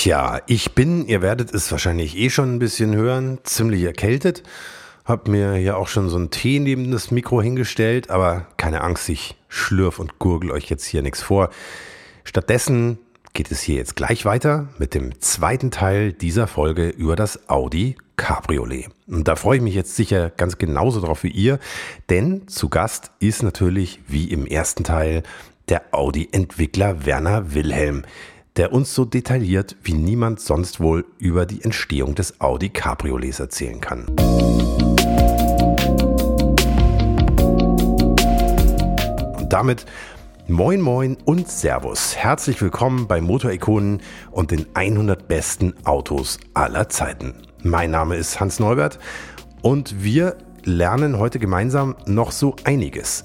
[0.00, 4.44] Tja, ich bin, ihr werdet es wahrscheinlich eh schon ein bisschen hören, ziemlich erkältet.
[5.04, 9.08] Hab mir ja auch schon so einen Tee neben das Mikro hingestellt, aber keine Angst,
[9.08, 11.50] ich schlürf und gurgel euch jetzt hier nichts vor.
[12.22, 12.98] Stattdessen
[13.32, 17.96] geht es hier jetzt gleich weiter mit dem zweiten Teil dieser Folge über das Audi
[18.14, 18.90] Cabriolet.
[19.08, 21.58] Und da freue ich mich jetzt sicher ganz genauso drauf wie ihr,
[22.08, 25.24] denn zu Gast ist natürlich wie im ersten Teil
[25.68, 28.04] der Audi-Entwickler Werner Wilhelm,
[28.58, 33.80] der uns so detailliert wie niemand sonst wohl über die Entstehung des Audi Cabriolets erzählen
[33.80, 34.06] kann.
[39.38, 39.86] Und damit
[40.48, 42.16] Moin Moin und Servus.
[42.16, 47.34] Herzlich willkommen bei Motorikonen und den 100 besten Autos aller Zeiten.
[47.62, 48.98] Mein Name ist Hans Neubert
[49.62, 53.22] und wir lernen heute gemeinsam noch so einiges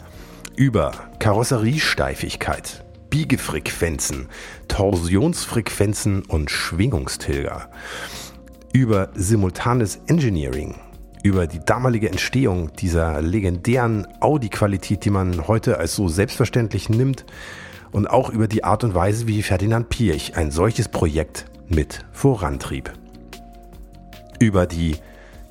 [0.55, 4.27] über Karosseriesteifigkeit, Biegefrequenzen,
[4.73, 7.69] Torsionsfrequenzen und Schwingungstilger,
[8.73, 10.73] über simultanes Engineering,
[11.21, 17.23] über die damalige Entstehung dieser legendären Audi-Qualität, die man heute als so selbstverständlich nimmt,
[17.91, 22.91] und auch über die Art und Weise, wie Ferdinand Pirch ein solches Projekt mit vorantrieb.
[24.39, 24.95] Über die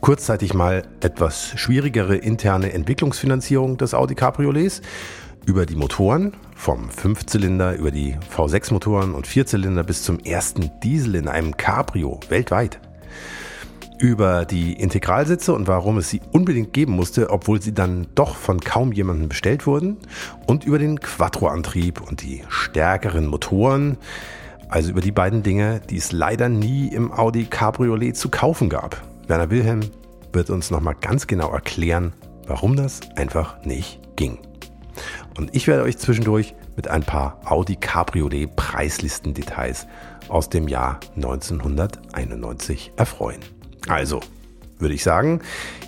[0.00, 4.82] kurzzeitig mal etwas schwierigere interne Entwicklungsfinanzierung des Audi Cabriolets,
[5.46, 11.28] über die Motoren vom Fünfzylinder über die V6-Motoren und Vierzylinder bis zum ersten Diesel in
[11.28, 12.80] einem Cabrio weltweit
[13.98, 18.60] über die Integralsitze und warum es sie unbedingt geben musste, obwohl sie dann doch von
[18.60, 19.98] kaum jemandem bestellt wurden
[20.46, 23.98] und über den Quattro-Antrieb und die stärkeren Motoren,
[24.68, 29.00] also über die beiden Dinge, die es leider nie im Audi Cabriolet zu kaufen gab.
[29.28, 29.80] Werner Wilhelm
[30.32, 32.12] wird uns nochmal ganz genau erklären,
[32.46, 34.38] warum das einfach nicht ging.
[35.36, 39.86] Und ich werde euch zwischendurch mit ein paar Audi Cabriolet Preislistendetails
[40.28, 43.40] aus dem Jahr 1991 erfreuen.
[43.88, 44.20] Also,
[44.78, 45.40] würde ich sagen,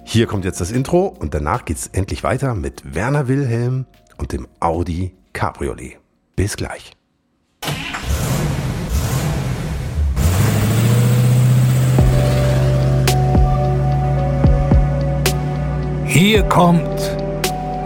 [0.05, 3.87] hier kommt jetzt das Intro und danach geht es endlich weiter mit Werner Wilhelm
[4.19, 5.99] und dem Audi Cabriolet.
[6.37, 6.93] Bis gleich.
[16.07, 17.24] Hier kommt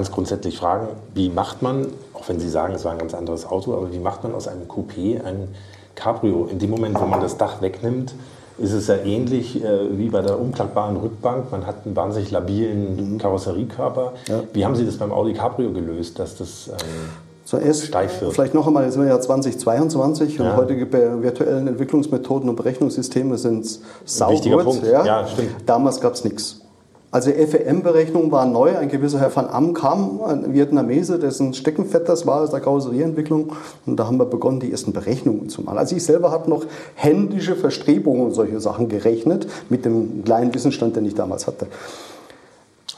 [0.00, 3.44] Ganz grundsätzlich fragen, wie macht man, auch wenn Sie sagen, es war ein ganz anderes
[3.44, 5.48] Auto, aber wie macht man aus einem Coupé ein
[5.94, 6.48] Cabrio?
[6.50, 8.14] In dem Moment, wo man das Dach wegnimmt,
[8.56, 11.52] ist es ja ähnlich äh, wie bei der umklappbaren Rückbank.
[11.52, 14.14] Man hat einen wahnsinnig labilen Karosseriekörper.
[14.26, 14.42] Ja.
[14.54, 16.76] Wie haben Sie das beim Audi Cabrio gelöst, dass das ähm,
[17.44, 18.32] Zuerst steif wird?
[18.32, 20.44] Vielleicht noch einmal, jetzt sind wir ja 2022 ja.
[20.44, 20.90] und heutige
[21.22, 24.82] virtuellen Entwicklungsmethoden und Berechnungssysteme sind saugut.
[24.82, 25.04] Ja.
[25.04, 25.50] ja, stimmt.
[25.66, 26.59] Damals gab es nichts.
[27.12, 28.76] Also FEM-Berechnungen waren neu.
[28.76, 33.52] Ein gewisser Herr van Am kam, ein Vietnamese, dessen Steckenfett das war aus der Karosserieentwicklung.
[33.84, 35.78] Und da haben wir begonnen, die ersten Berechnungen zu machen.
[35.78, 40.94] Also ich selber habe noch händische Verstrebungen und solche Sachen gerechnet, mit dem kleinen Wissensstand,
[40.94, 41.66] den ich damals hatte.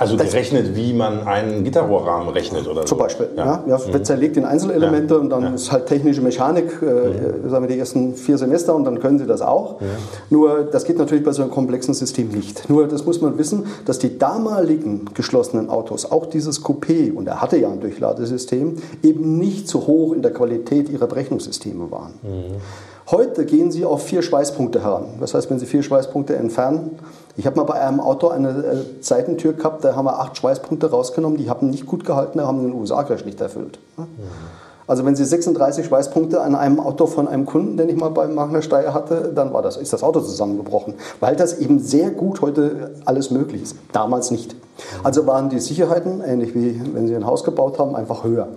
[0.03, 3.05] Also gerechnet, wie man einen Gitterrohrrahmen rechnet oder Zum so.
[3.05, 3.63] Beispiel, ja.
[3.67, 3.79] ja.
[3.79, 4.05] ja mhm.
[4.05, 5.21] zerlegt in Einzelelemente ja.
[5.21, 5.51] und dann ja.
[5.51, 7.49] ist halt technische Mechanik, äh, mhm.
[7.49, 9.81] sagen wir die ersten vier Semester und dann können Sie das auch.
[9.81, 9.87] Ja.
[10.31, 12.69] Nur das geht natürlich bei so einem komplexen System nicht.
[12.69, 17.41] Nur das muss man wissen, dass die damaligen geschlossenen Autos, auch dieses Coupé, und er
[17.41, 22.15] hatte ja ein Durchladesystem, eben nicht so hoch in der Qualität ihrer Berechnungssysteme waren.
[22.23, 22.57] Mhm.
[23.11, 25.05] Heute gehen Sie auf vier Schweißpunkte heran.
[25.21, 26.99] Das heißt, wenn Sie vier Schweißpunkte entfernen,
[27.37, 30.91] ich habe mal bei einem Auto eine äh, Seitentür gehabt, da haben wir acht Schweißpunkte
[30.91, 33.79] rausgenommen, die haben nicht gut gehalten, da haben den USA-Crash nicht erfüllt.
[33.97, 34.07] Mhm.
[34.87, 38.35] Also wenn Sie 36 Schweißpunkte an einem Auto von einem Kunden, den ich mal beim
[38.35, 42.43] Makler Steyr hatte, dann war das, ist das Auto zusammengebrochen, weil das eben sehr gut
[42.43, 43.77] heute alles möglich ist.
[43.93, 44.57] Damals nicht.
[45.03, 48.49] Also waren die Sicherheiten, ähnlich wie wenn Sie ein Haus gebaut haben, einfach höher.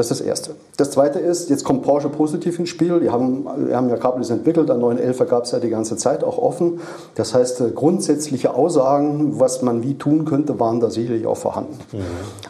[0.00, 0.52] Das ist das Erste.
[0.78, 3.00] Das Zweite ist, jetzt kommt Porsche positiv ins Spiel.
[3.00, 6.24] Die haben, wir haben ja Cabris entwickelt, einen 911er gab es ja die ganze Zeit
[6.24, 6.80] auch offen.
[7.16, 11.76] Das heißt, äh, grundsätzliche Aussagen, was man wie tun könnte, waren da sicherlich auch vorhanden.
[11.92, 11.98] Mhm.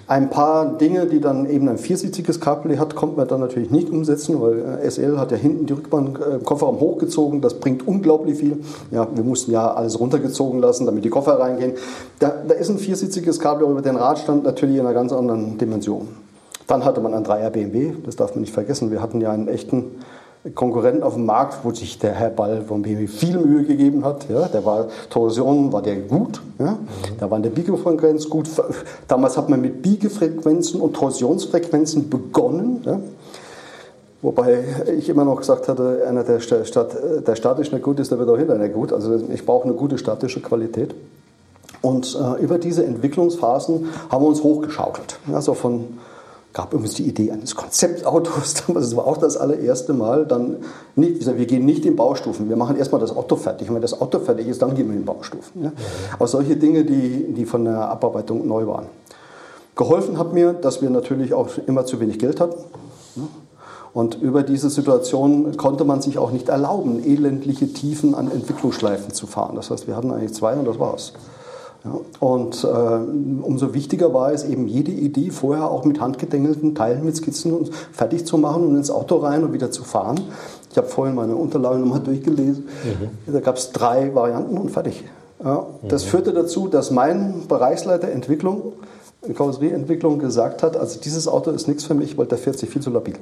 [0.06, 3.90] Ein paar Dinge, die dann eben ein viersitziges Cabrio hat, konnte man dann natürlich nicht
[3.90, 7.40] umsetzen, weil äh, SL hat ja hinten die Rückbank äh, Kofferraum hochgezogen.
[7.40, 8.62] Das bringt unglaublich viel.
[8.92, 11.72] Ja, wir mussten ja alles runtergezogen lassen, damit die Koffer reingehen.
[12.20, 16.06] Da, da ist ein viersitziges Cabrio über den Radstand natürlich in einer ganz anderen Dimension.
[16.70, 18.92] Dann hatte man einen 3er BMW, das darf man nicht vergessen.
[18.92, 19.96] Wir hatten ja einen echten
[20.54, 24.30] Konkurrenten auf dem Markt, wo sich der Herr Ball von BMW viel Mühe gegeben hat.
[24.30, 26.78] Ja, der war, Torsion war der gut, ja,
[27.18, 28.48] da war der Biegefrequenz gut.
[29.08, 32.82] Damals hat man mit Biegefrequenzen und Torsionsfrequenzen begonnen.
[32.86, 33.00] Ja.
[34.22, 34.62] Wobei
[34.96, 36.96] ich immer noch gesagt hatte, einer der, Stat,
[37.26, 38.92] der statisch nicht gut ist, der wird auch hinterher nicht gut.
[38.92, 40.94] Also ich brauche eine gute statische Qualität.
[41.82, 45.18] Und äh, über diese Entwicklungsphasen haben wir uns hochgeschaukelt.
[45.32, 45.98] Also von
[46.52, 50.26] gab übrigens die Idee eines Konzeptautos, das war auch das allererste Mal.
[50.26, 50.56] Dann
[50.96, 53.68] nicht, wir gehen nicht in Baustufen, wir machen erstmal das Auto fertig.
[53.68, 55.64] Und wenn das Auto fertig ist, dann gehen wir in Baustufen.
[55.64, 55.72] Ja?
[56.14, 58.86] Aber solche Dinge, die, die von der Abarbeitung neu waren.
[59.76, 62.58] Geholfen hat mir, dass wir natürlich auch immer zu wenig Geld hatten.
[63.92, 69.26] Und über diese Situation konnte man sich auch nicht erlauben, elendliche Tiefen an Entwicklungsschleifen zu
[69.26, 69.56] fahren.
[69.56, 71.12] Das heißt, wir hatten eigentlich zwei und das war's.
[71.84, 72.66] Ja, und äh,
[73.42, 77.70] umso wichtiger war es eben, jede Idee vorher auch mit handgedengelten Teilen, mit Skizzen und
[77.92, 80.20] fertig zu machen und ins Auto rein und wieder zu fahren.
[80.70, 82.64] Ich habe vorhin meine Unterlagen nochmal durchgelesen.
[82.84, 83.32] Mhm.
[83.32, 85.04] Da gab es drei Varianten und fertig.
[85.42, 86.08] Ja, das mhm.
[86.08, 88.74] führte dazu, dass mein Bereichsleiter Entwicklung,
[89.34, 92.82] Karosserieentwicklung gesagt hat, also dieses Auto ist nichts für mich, weil der fährt sich viel
[92.82, 93.14] zu labil.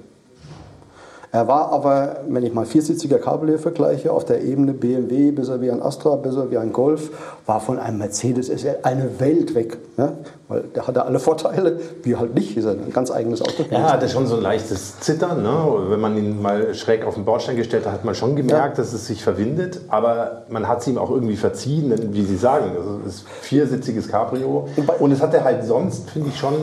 [1.31, 5.71] Er war aber, wenn ich mal viersitziger Cabriolet vergleiche, auf der Ebene BMW, besser wie
[5.71, 7.11] ein Astra, besser wie ein Golf,
[7.45, 9.77] war von einem Mercedes SL eine Welt weg.
[9.99, 10.15] Ja?
[10.49, 13.65] Weil der hatte alle Vorteile, wie halt nicht, ist ein ganz eigenes Auto.
[13.71, 15.43] Ja, er hatte schon so ein leichtes Zittern.
[15.43, 15.65] Ne?
[15.91, 18.83] Wenn man ihn mal schräg auf den Bordstein gestellt hat, hat man schon gemerkt, ja.
[18.83, 19.83] dass es sich verwindet.
[19.89, 23.27] Aber man hat es ihm auch irgendwie verziehen, denn wie Sie sagen, also es ist
[23.27, 24.67] ein viersitziges Cabrio.
[24.99, 26.55] Und es hatte halt sonst, finde ich, schon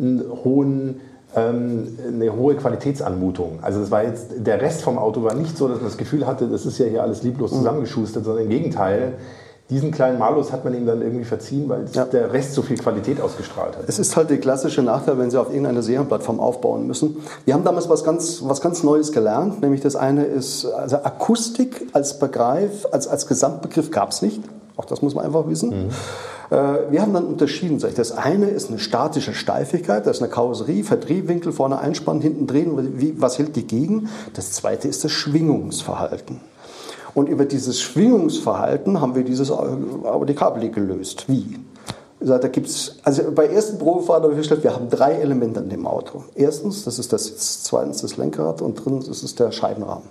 [0.00, 1.00] einen hohen
[1.36, 3.58] ähm, eine hohe Qualitätsanmutung.
[3.62, 6.26] Also das war jetzt, der Rest vom Auto war nicht so, dass man das Gefühl
[6.26, 7.58] hatte, das ist ja hier alles lieblos mhm.
[7.58, 9.14] zusammengeschustert, sondern im Gegenteil.
[9.68, 12.04] Diesen kleinen Malus hat man ihm dann irgendwie verziehen, weil ja.
[12.04, 13.84] der Rest so viel Qualität ausgestrahlt hat.
[13.88, 17.16] Es ist halt der klassische Nachteil, wenn Sie auf irgendeine Serienplattform aufbauen müssen.
[17.44, 21.88] Wir haben damals was ganz, was ganz Neues gelernt, nämlich das eine ist, also Akustik
[21.92, 24.40] als Begriff, als, als Gesamtbegriff gab es nicht.
[24.76, 25.70] Auch das muss man einfach wissen.
[25.70, 25.90] Mhm.
[26.50, 27.78] Äh, wir haben dann unterschieden.
[27.78, 33.16] Das eine ist eine statische Steifigkeit, das ist eine Karosserie, Verdrehwinkel, vorne einspannen, hinten drehen,
[33.18, 34.08] was hält die gegen?
[34.34, 36.40] Das zweite ist das Schwingungsverhalten.
[37.14, 41.24] Und über dieses Schwingungsverhalten haben wir dieses Audikabel gelöst.
[41.28, 41.58] Wie?
[42.20, 45.86] Da gibt's, also bei ersten Probefahrt habe ich festgestellt, wir haben drei Elemente an dem
[45.86, 46.24] Auto.
[46.34, 50.08] Erstens, das ist das Sitz, zweitens das Lenkrad und drittens ist es der Scheibenrahmen.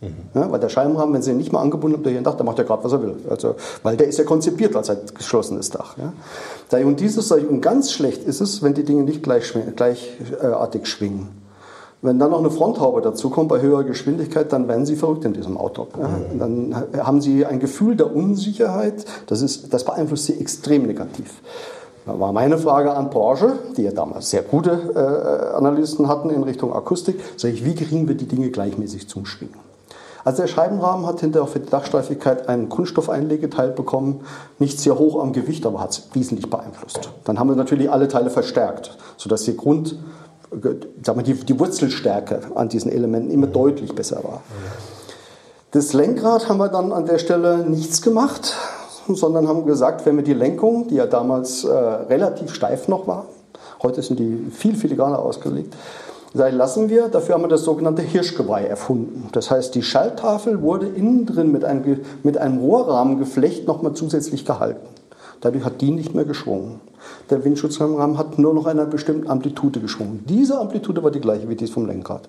[0.00, 0.14] Mhm.
[0.34, 2.46] Ja, weil der Scheibenrahmen, wenn Sie ihn nicht mal angebunden haben durch Ihren Dach, dann
[2.46, 3.16] macht er gerade, was er will.
[3.28, 5.96] Also, weil der ist ja konzipiert als ein geschlossenes Dach.
[5.98, 6.78] Ja.
[6.84, 11.28] Und dieses, und ganz schlecht ist es, wenn die Dinge nicht gleich, gleichartig schwingen.
[12.00, 15.32] Wenn dann noch eine Fronthaube dazu kommt bei höherer Geschwindigkeit, dann werden Sie verrückt in
[15.32, 15.88] diesem Auto.
[15.98, 16.08] Ja.
[16.08, 16.38] Mhm.
[16.38, 21.42] Dann haben Sie ein Gefühl der Unsicherheit, das, ist, das beeinflusst Sie extrem negativ.
[22.06, 26.44] Da war meine Frage an Porsche, die ja damals sehr gute äh, Analysten hatten in
[26.44, 29.67] Richtung Akustik, sage ich, wie kriegen wir die Dinge gleichmäßig zum Schwingen?
[30.24, 34.22] Also der Scheibenrahmen hat hinterher für die Dachsteifigkeit ein Kunststoffeinlegeteil bekommen,
[34.58, 37.10] nicht sehr hoch am Gewicht, aber hat es wesentlich beeinflusst.
[37.24, 39.98] Dann haben wir natürlich alle Teile verstärkt, sodass die Grund,
[41.02, 44.42] sag mal, die, die Wurzelstärke an diesen Elementen immer deutlich besser war.
[45.70, 48.56] Das Lenkrad haben wir dann an der Stelle nichts gemacht,
[49.06, 53.26] sondern haben gesagt, wenn wir die Lenkung, die ja damals äh, relativ steif noch war,
[53.82, 55.74] heute sind die viel filigraner ausgelegt,
[56.38, 57.08] sein lassen wir.
[57.08, 59.28] Dafür haben wir das sogenannte Hirschgeweih erfunden.
[59.32, 64.86] Das heißt, die Schalttafel wurde innen drin mit einem, mit einem Rohrrahmengeflecht nochmal zusätzlich gehalten.
[65.42, 66.80] Dadurch hat die nicht mehr geschwungen.
[67.30, 70.24] Der Windschutzrahmen hat nur noch einer bestimmten Amplitude geschwungen.
[70.26, 72.28] Diese Amplitude war die gleiche wie die vom Lenkrad.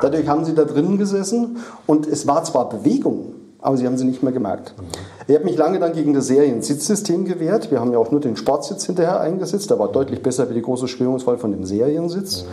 [0.00, 4.04] Dadurch haben sie da drinnen gesessen und es war zwar Bewegung, aber sie haben sie
[4.04, 4.74] nicht mehr gemerkt.
[4.78, 4.84] Mhm.
[5.28, 7.70] Ich habe mich lange dann gegen das Seriensitzsystem gewehrt.
[7.70, 9.70] Wir haben ja auch nur den Sportsitz hinterher eingesetzt.
[9.70, 12.42] Der war deutlich besser wie die große Schwingungswahl von dem Seriensitz.
[12.42, 12.48] Mhm.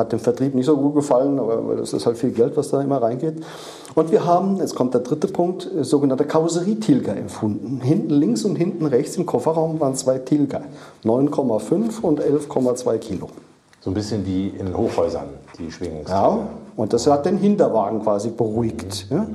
[0.00, 2.80] Hat dem Vertrieb nicht so gut gefallen, aber das ist halt viel Geld, was da
[2.80, 3.34] immer reingeht.
[3.94, 7.80] Und wir haben, jetzt kommt der dritte Punkt, sogenannte Karosserietilger empfunden.
[7.82, 10.62] Hinten links und hinten rechts im Kofferraum waren zwei Tilger.
[11.04, 13.28] 9,5 und 11,2 Kilo.
[13.82, 15.26] So ein bisschen wie in Hochhäusern,
[15.58, 16.18] die Schwingungstilger.
[16.18, 19.06] Ja, und das hat den Hinterwagen quasi beruhigt.
[19.10, 19.16] Mhm.
[19.16, 19.26] Ja.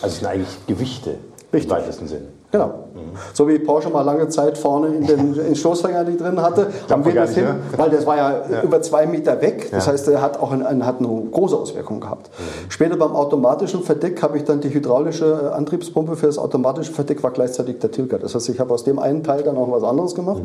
[0.00, 1.16] Also es sind eigentlich Gewichte
[1.52, 1.70] Richtig.
[1.70, 2.22] im weitesten Sinn.
[2.52, 2.66] Genau.
[2.94, 3.16] Mhm.
[3.34, 7.04] So wie Porsche mal lange Zeit vorne in den, in Stoßfänger die drin hatte, haben
[7.04, 9.68] wir das hin, weil das war ja, ja, über zwei Meter weg.
[9.70, 9.92] Das ja.
[9.92, 12.30] heißt, er hat auch ein, ein, hat eine große Auswirkung gehabt.
[12.38, 12.70] Mhm.
[12.70, 17.32] Später beim automatischen Verdeck habe ich dann die hydraulische Antriebspumpe für das automatische Verdeck war
[17.32, 18.18] gleichzeitig der Tilger.
[18.18, 20.42] Das heißt, ich habe aus dem einen Teil dann auch was anderes gemacht.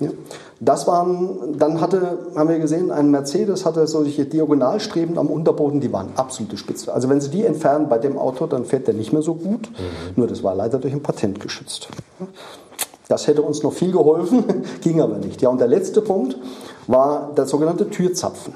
[0.00, 0.06] Mhm.
[0.06, 0.10] Ja.
[0.64, 5.92] Das waren, dann hatte, haben wir gesehen, ein Mercedes hatte solche Diagonalstreben am Unterboden, die
[5.92, 6.94] waren absolute Spitze.
[6.94, 9.70] Also wenn Sie die entfernen bei dem Auto, dann fährt der nicht mehr so gut.
[9.70, 10.12] Mhm.
[10.14, 11.88] Nur das war leider durch ein Patent geschützt.
[13.08, 14.44] Das hätte uns noch viel geholfen,
[14.80, 15.42] ging aber nicht.
[15.42, 16.36] Ja, und der letzte Punkt,
[16.86, 18.54] war der sogenannte Türzapfen.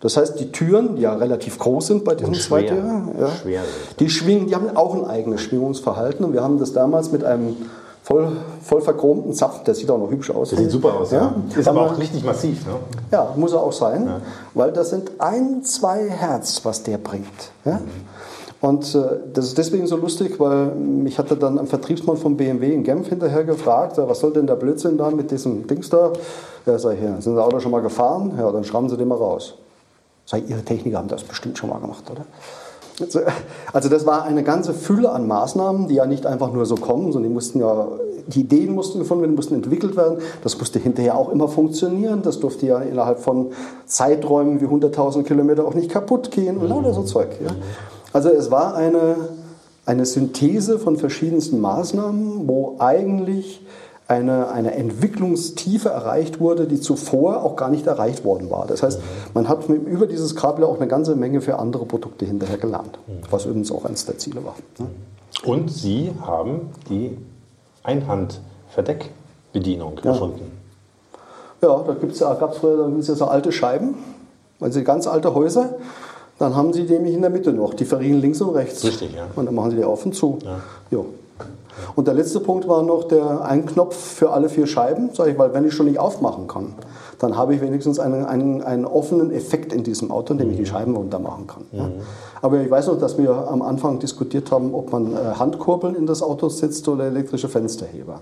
[0.00, 3.60] Das heißt, die Türen, die ja relativ groß sind bei diesem Zweitürer, ja,
[3.98, 6.24] die schwingen, die haben auch ein eigenes Schwingungsverhalten.
[6.26, 7.56] Und wir haben das damals mit einem
[8.02, 10.50] voll, voll verchromten Zapfen, der sieht auch noch hübsch aus.
[10.50, 11.34] Der sieht super aus, ja.
[11.48, 11.58] ja.
[11.58, 12.74] Ist aber auch richtig massiv, ne?
[13.10, 14.20] Ja, muss er auch sein, ja.
[14.52, 17.24] weil das sind ein, zwei Hertz, was der bringt.
[17.64, 17.76] Ja?
[17.76, 17.80] Mhm.
[18.64, 22.72] Und äh, das ist deswegen so lustig, weil mich hatte dann ein Vertriebsmann von BMW
[22.72, 26.14] in Genf hinterher gefragt, was soll denn der Blödsinn da mit diesem Dings da?
[26.64, 28.32] Ja, sag ich, ja, sind Sie Auto schon mal gefahren?
[28.38, 29.56] Ja, dann schreiben Sie den mal raus.
[30.24, 32.24] Sag ich, Ihre Techniker haben das bestimmt schon mal gemacht, oder?
[33.02, 33.20] Also,
[33.70, 37.12] also das war eine ganze Fülle an Maßnahmen, die ja nicht einfach nur so kommen,
[37.12, 37.86] sondern die mussten ja,
[38.28, 40.20] die Ideen mussten gefunden werden, mussten entwickelt werden.
[40.42, 42.22] Das musste hinterher auch immer funktionieren.
[42.22, 43.50] Das durfte ja innerhalb von
[43.84, 47.28] Zeiträumen wie 100.000 Kilometer auch nicht kaputt gehen und lauter so Zeug.
[47.44, 47.50] Ja.
[48.14, 49.16] Also es war eine,
[49.84, 53.60] eine Synthese von verschiedensten Maßnahmen, wo eigentlich
[54.06, 58.66] eine, eine Entwicklungstiefe erreicht wurde, die zuvor auch gar nicht erreicht worden war.
[58.66, 59.00] Das heißt,
[59.34, 63.46] man hat über dieses Kabel auch eine ganze Menge für andere Produkte hinterher gelernt, was
[63.46, 64.54] übrigens auch eines der Ziele war.
[64.78, 64.86] Ne?
[65.44, 67.18] Und Sie haben die
[67.82, 70.12] Einhandverdeckbedienung ja.
[70.12, 70.52] erfunden.
[71.60, 71.94] Ja, da
[72.34, 73.96] gab es früher da ja so alte Scheiben,
[74.60, 75.74] also ganz alte Häuser.
[76.38, 78.84] Dann haben sie nämlich in der Mitte noch, die verriegeln links und rechts.
[78.84, 79.26] Richtig, ja.
[79.36, 80.38] Und dann machen sie die auf und zu.
[80.42, 80.60] Ja.
[80.90, 81.06] Jo.
[81.96, 85.38] Und der letzte Punkt war noch der ein Knopf für alle vier Scheiben, sage ich,
[85.38, 86.74] weil wenn ich schon nicht aufmachen kann,
[87.18, 90.66] dann habe ich wenigstens einen, einen, einen offenen Effekt in diesem Auto, indem ich die
[90.66, 91.64] Scheiben runter machen kann.
[91.72, 91.78] Mhm.
[91.78, 91.88] Ja.
[92.42, 96.06] Aber ich weiß noch, dass wir am Anfang diskutiert haben, ob man äh, Handkurbeln in
[96.06, 98.20] das Auto setzt oder elektrische Fensterheber.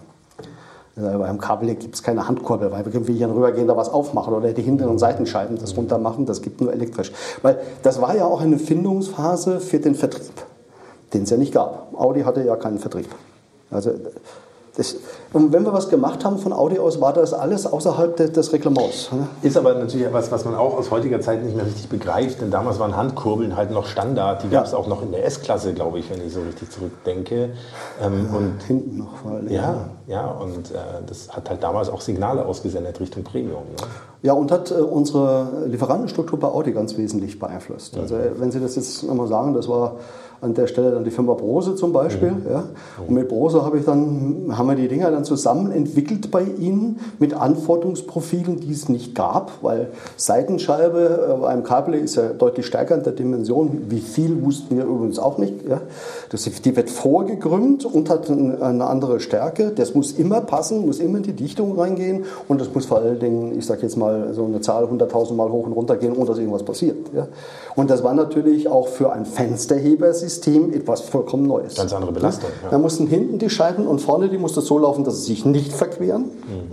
[0.96, 4.52] Äh, beim Kabel gibt es keine Handkurbel, weil wir hier rübergehen, da was aufmachen oder
[4.52, 7.12] die hinteren Seitenscheiben das runter machen, das gibt nur elektrisch.
[7.40, 10.32] Weil das war ja auch eine Findungsphase für den Vertrieb,
[11.14, 11.94] den es ja nicht gab.
[11.94, 13.08] Audi hatte ja keinen Vertrieb.
[13.70, 13.92] Also
[14.76, 14.96] das,
[15.32, 19.10] und wenn wir was gemacht haben von Audi aus, war das alles außerhalb des, Reglements.
[19.12, 19.28] Ne?
[19.42, 22.50] Ist aber natürlich etwas, was man auch aus heutiger Zeit nicht mehr richtig begreift, denn
[22.50, 24.42] damals waren Handkurbeln halt noch Standard.
[24.42, 27.50] Die gab es auch noch in der S-Klasse, glaube ich, wenn ich so richtig zurückdenke.
[28.02, 29.48] Ähm, ja, und hinten noch vor allem.
[29.48, 30.74] Ja, ja, und äh,
[31.06, 33.62] das hat halt damals auch Signale ausgesendet Richtung Premium.
[33.62, 33.86] Ne?
[34.22, 37.96] Ja, und hat äh, unsere Lieferantenstruktur bei Audi ganz wesentlich beeinflusst.
[37.96, 39.96] Also, wenn Sie das jetzt nochmal sagen, das war
[40.42, 42.32] an der Stelle dann die Firma Brose zum Beispiel.
[42.32, 42.46] Mhm.
[42.50, 42.64] Ja.
[43.06, 46.98] Und mit Brose habe ich dann, haben wir die Dinger dann zusammen entwickelt bei ihnen
[47.20, 52.66] mit Anforderungsprofilen, die es nicht gab, weil Seitenscheibe bei äh, einem Kabel ist ja deutlich
[52.66, 53.84] stärker in der Dimension.
[53.88, 55.64] Wie viel wussten wir übrigens auch nicht.
[55.68, 55.80] Ja.
[56.30, 59.70] Das, die wird vorgekrümmt und hat eine andere Stärke.
[59.70, 63.20] Das muss immer passen, muss immer in die Dichtung reingehen und das muss vor allen
[63.20, 66.26] Dingen, ich sage jetzt mal, so eine Zahl 100.000 Mal hoch und runter gehen, ohne
[66.26, 66.96] dass irgendwas passiert.
[67.14, 67.28] Ja.
[67.76, 70.31] Und das war natürlich auch für ein Fensterhebersystem
[70.72, 71.74] etwas vollkommen Neues.
[71.74, 72.50] Ganz andere Belastung.
[72.62, 72.70] Ja.
[72.70, 75.72] Da mussten hinten die Scheiben und vorne die musste so laufen, dass sie sich nicht
[75.72, 76.22] verqueren.
[76.22, 76.72] Mhm.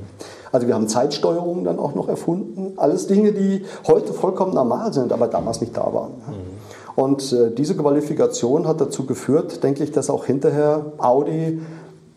[0.51, 2.73] Also wir haben Zeitsteuerungen dann auch noch erfunden.
[2.77, 6.11] Alles Dinge, die heute vollkommen normal sind, aber damals nicht da waren.
[6.11, 6.59] Mhm.
[6.95, 11.61] Und äh, diese Qualifikation hat dazu geführt, denke ich, dass auch hinterher Audi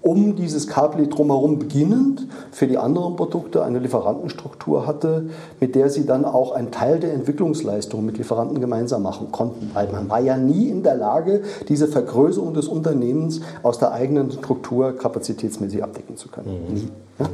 [0.02, 5.30] um dieses Kabel drumherum beginnend für die anderen Produkte eine Lieferantenstruktur hatte,
[5.60, 9.70] mit der sie dann auch einen Teil der Entwicklungsleistung mit Lieferanten gemeinsam machen konnten.
[9.74, 14.32] Weil man war ja nie in der Lage, diese Vergrößerung des Unternehmens aus der eigenen
[14.32, 16.66] Struktur kapazitätsmäßig abdecken zu können.
[16.68, 16.74] Mhm.
[16.74, 16.88] Nie.
[17.18, 17.28] Ja?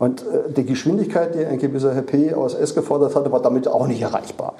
[0.00, 2.32] Und äh, die Geschwindigkeit, die ein gewisser Herr P.
[2.32, 4.54] aus S gefordert hatte, war damit auch nicht erreichbar.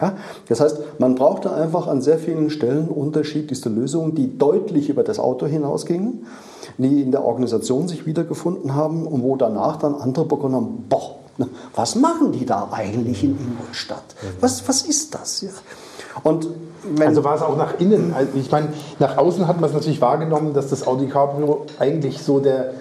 [0.48, 5.18] Das heißt, man brauchte einfach an sehr vielen Stellen unterschiedlichste Lösungen, die deutlich über das
[5.18, 6.26] Auto hinausgingen,
[6.82, 11.16] die in der Organisation sich wiedergefunden haben und wo danach dann andere begonnen haben, boah,
[11.74, 14.04] was machen die da eigentlich in Ingolstadt?
[14.40, 15.40] Was, was ist das?
[15.40, 15.50] Ja?
[16.22, 16.48] Und
[17.00, 18.12] also war es auch nach innen.
[18.14, 18.68] Also ich meine,
[18.98, 22.72] nach außen hat man es natürlich wahrgenommen, dass das Audi Cabrio eigentlich so der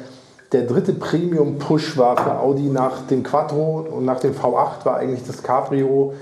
[0.51, 5.25] der dritte Premium-Push war für Audi nach dem Quattro und nach dem V8 war eigentlich
[5.27, 6.13] das Cabrio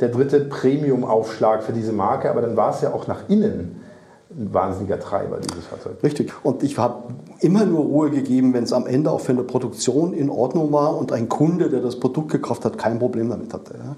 [0.00, 2.30] der dritte Premium-Aufschlag für diese Marke.
[2.30, 3.80] Aber dann war es ja auch nach innen
[4.38, 5.96] ein wahnsinniger Treiber, dieses Fahrzeug.
[6.02, 6.32] Richtig.
[6.42, 10.12] Und ich habe immer nur Ruhe gegeben, wenn es am Ende auch für eine Produktion
[10.12, 13.74] in Ordnung war und ein Kunde, der das Produkt gekauft hat, kein Problem damit hatte.
[13.74, 13.96] Ja.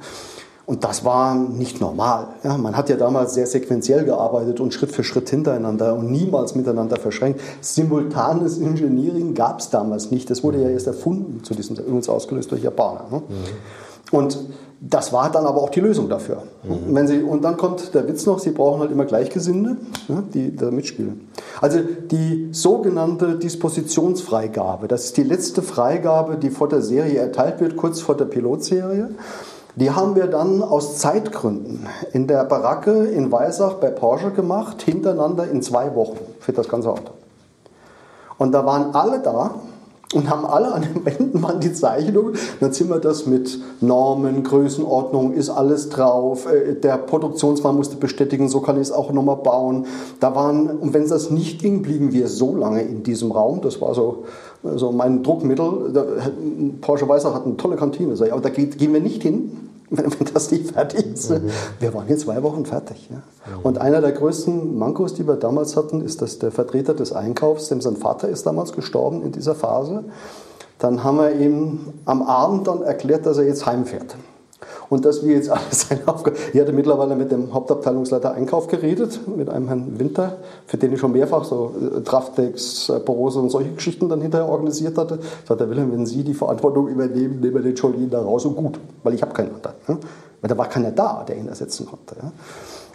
[0.68, 2.28] Und das war nicht normal.
[2.44, 6.54] Ja, man hat ja damals sehr sequenziell gearbeitet und Schritt für Schritt hintereinander und niemals
[6.54, 7.40] miteinander verschränkt.
[7.62, 10.28] Simultanes Engineering gab es damals nicht.
[10.28, 13.06] Das wurde ja erst erfunden, zu diesem übrigens ausgelöst durch Japaner.
[13.10, 13.22] Ne?
[13.26, 14.14] Mhm.
[14.16, 14.38] Und
[14.80, 16.42] das war dann aber auch die Lösung dafür.
[16.62, 16.94] Mhm.
[16.94, 19.76] Wenn Sie, und dann kommt der Witz noch, Sie brauchen halt immer Gleichgesinnte,
[20.08, 21.28] ja, die da mitspielen.
[21.60, 27.76] Also die sogenannte Dispositionsfreigabe, das ist die letzte Freigabe, die vor der Serie erteilt wird,
[27.76, 29.10] kurz vor der Pilotserie.
[29.74, 35.48] Die haben wir dann aus Zeitgründen in der Baracke in Weisach bei Porsche gemacht, hintereinander
[35.48, 37.12] in zwei Wochen für das ganze Auto.
[38.38, 39.54] Und da waren alle da,
[40.14, 42.34] und haben alle an den Wänden waren die Zeichnungen.
[42.60, 46.46] Dann sind wir das mit Normen, Größenordnung, ist alles drauf.
[46.50, 49.86] Äh, der Produktionsmann musste bestätigen, so kann ich es auch nochmal bauen.
[50.20, 53.60] Da waren, und wenn das nicht ging, blieben wir so lange in diesem Raum.
[53.60, 54.24] Das war so,
[54.62, 55.92] so mein Druckmittel.
[56.80, 58.14] Porsche Weißer hat eine tolle Kantine.
[58.30, 61.30] Aber da gehen wir nicht hin, wenn das nicht fertig ist.
[61.30, 61.50] Mhm.
[61.80, 63.08] Wir waren in zwei Wochen fertig.
[63.10, 63.16] Ja.
[63.16, 63.62] Mhm.
[63.62, 67.68] Und einer der größten Mankos, die wir damals hatten, ist, dass der Vertreter des Einkaufs,
[67.68, 70.04] dem sein Vater ist damals gestorben in dieser Phase,
[70.78, 74.16] dann haben wir ihm am Abend dann erklärt, dass er jetzt heimfährt
[74.90, 76.36] und dass wir jetzt alles seine Aufgabe.
[76.52, 81.00] Ich hatte mittlerweile mit dem Hauptabteilungsleiter Einkauf geredet, mit einem Herrn Winter, für den ich
[81.00, 85.18] schon mehrfach so äh, Draftex, äh, Borose und solche Geschichten dann hinterher organisiert hatte.
[85.20, 88.56] Ich sagte, Wilhelm, wenn Sie die Verantwortung übernehmen, nehmen wir den Jolien da raus und
[88.56, 89.76] gut, weil ich habe keinen anderen.
[89.86, 89.98] Ne?
[90.40, 92.16] Weil da war keiner da, der ihn ersetzen konnte.
[92.22, 92.32] Ja?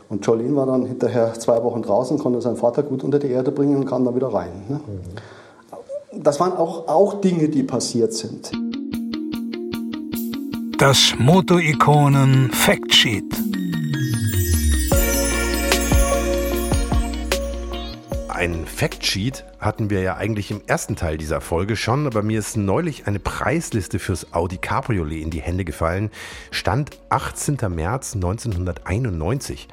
[0.09, 3.51] Und Jolien war dann hinterher zwei Wochen draußen, konnte seinen Vater gut unter die Erde
[3.51, 4.51] bringen und kam dann wieder rein.
[4.69, 4.79] Ne?
[4.85, 6.23] Mhm.
[6.23, 8.51] Das waren auch, auch Dinge, die passiert sind.
[10.77, 13.25] Das Moto-Ikonen Factsheet.
[18.27, 22.57] Ein Factsheet hatten wir ja eigentlich im ersten Teil dieser Folge schon, aber mir ist
[22.57, 26.09] neulich eine Preisliste fürs Audi Cabriolet in die Hände gefallen.
[26.51, 27.57] Stand 18.
[27.69, 29.67] März 1991.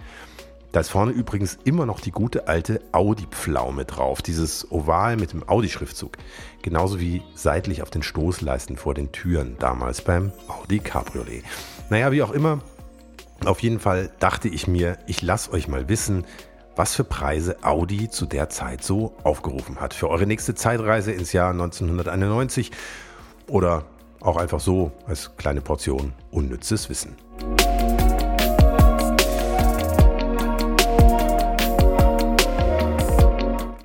[0.72, 5.48] Da ist vorne übrigens immer noch die gute alte Audi-Pflaume drauf, dieses Oval mit dem
[5.48, 6.16] Audi-Schriftzug.
[6.62, 11.42] Genauso wie seitlich auf den Stoßleisten vor den Türen, damals beim Audi Cabriolet.
[11.88, 12.60] Naja, wie auch immer,
[13.44, 16.24] auf jeden Fall dachte ich mir, ich lasse euch mal wissen,
[16.76, 19.92] was für Preise Audi zu der Zeit so aufgerufen hat.
[19.92, 22.70] Für eure nächste Zeitreise ins Jahr 1991
[23.48, 23.86] oder
[24.20, 27.16] auch einfach so als kleine Portion unnützes Wissen.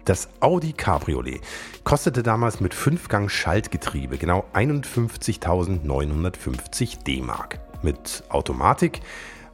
[0.05, 1.41] Das Audi Cabriolet
[1.83, 7.57] kostete damals mit 5-Gang Schaltgetriebe genau 51.950 D-Mark.
[7.81, 9.01] Mit Automatik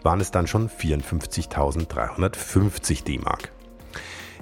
[0.03, 3.53] waren es dann schon 54.350 D-Mark.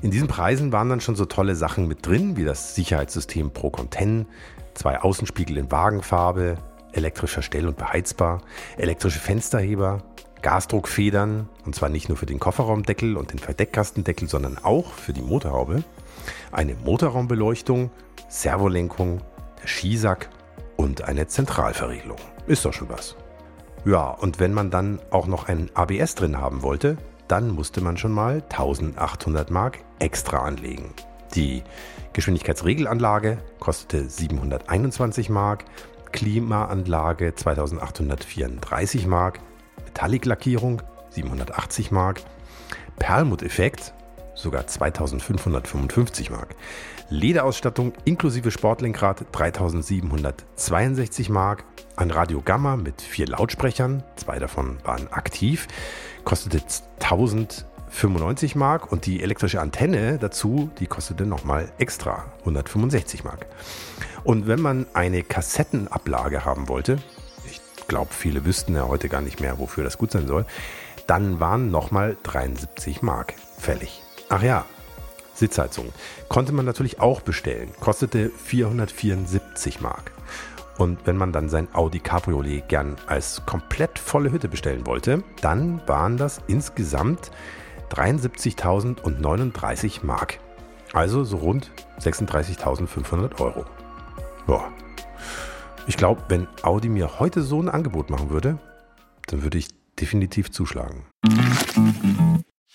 [0.01, 3.69] In diesen Preisen waren dann schon so tolle Sachen mit drin, wie das Sicherheitssystem Pro
[3.69, 4.25] Conten,
[4.73, 6.57] zwei Außenspiegel in Wagenfarbe,
[6.91, 8.41] elektrischer Stell- und Beheizbar,
[8.77, 10.01] elektrische Fensterheber,
[10.41, 15.21] Gasdruckfedern, und zwar nicht nur für den Kofferraumdeckel und den Verdeckkastendeckel, sondern auch für die
[15.21, 15.83] Motorhaube,
[16.51, 17.91] eine Motorraumbeleuchtung,
[18.27, 19.21] Servolenkung,
[19.61, 20.29] der Skisack
[20.77, 22.17] und eine Zentralverriegelung.
[22.47, 23.15] Ist doch schon was.
[23.85, 26.97] Ja, und wenn man dann auch noch ein ABS drin haben wollte,
[27.27, 30.93] dann musste man schon mal 1800 Mark extra anlegen.
[31.35, 31.63] Die
[32.13, 35.65] Geschwindigkeitsregelanlage kostete 721 Mark,
[36.11, 39.39] Klimaanlage 2834 Mark,
[39.85, 42.21] Metallic-Lackierung 780 Mark,
[42.97, 43.93] Perlmutt-Effekt
[44.39, 46.55] sogar 2555 Mark.
[47.09, 51.63] Lederausstattung inklusive Sportlenkrad 3762 Mark.
[51.95, 55.67] Ein Radio Gamma mit vier Lautsprechern, zwei davon waren aktiv,
[56.23, 56.61] kostete
[56.99, 63.47] 1095 Mark und die elektrische Antenne dazu, die kostete nochmal extra 165 Mark.
[64.23, 66.99] Und wenn man eine Kassettenablage haben wollte,
[67.89, 70.45] glaube, viele wüssten ja heute gar nicht mehr, wofür das gut sein soll,
[71.07, 74.01] dann waren nochmal 73 Mark fällig.
[74.29, 74.65] Ach ja,
[75.33, 75.91] Sitzheizung.
[76.27, 77.71] Konnte man natürlich auch bestellen.
[77.79, 80.11] Kostete 474 Mark.
[80.77, 85.81] Und wenn man dann sein Audi Cabriolet gern als komplett volle Hütte bestellen wollte, dann
[85.87, 87.31] waren das insgesamt
[87.91, 90.39] 73.039 Mark.
[90.93, 93.65] Also so rund 36.500 Euro.
[94.45, 94.71] Boah.
[95.89, 98.59] Ich glaube, wenn Audi mir heute so ein Angebot machen würde,
[99.25, 101.07] dann würde ich definitiv zuschlagen.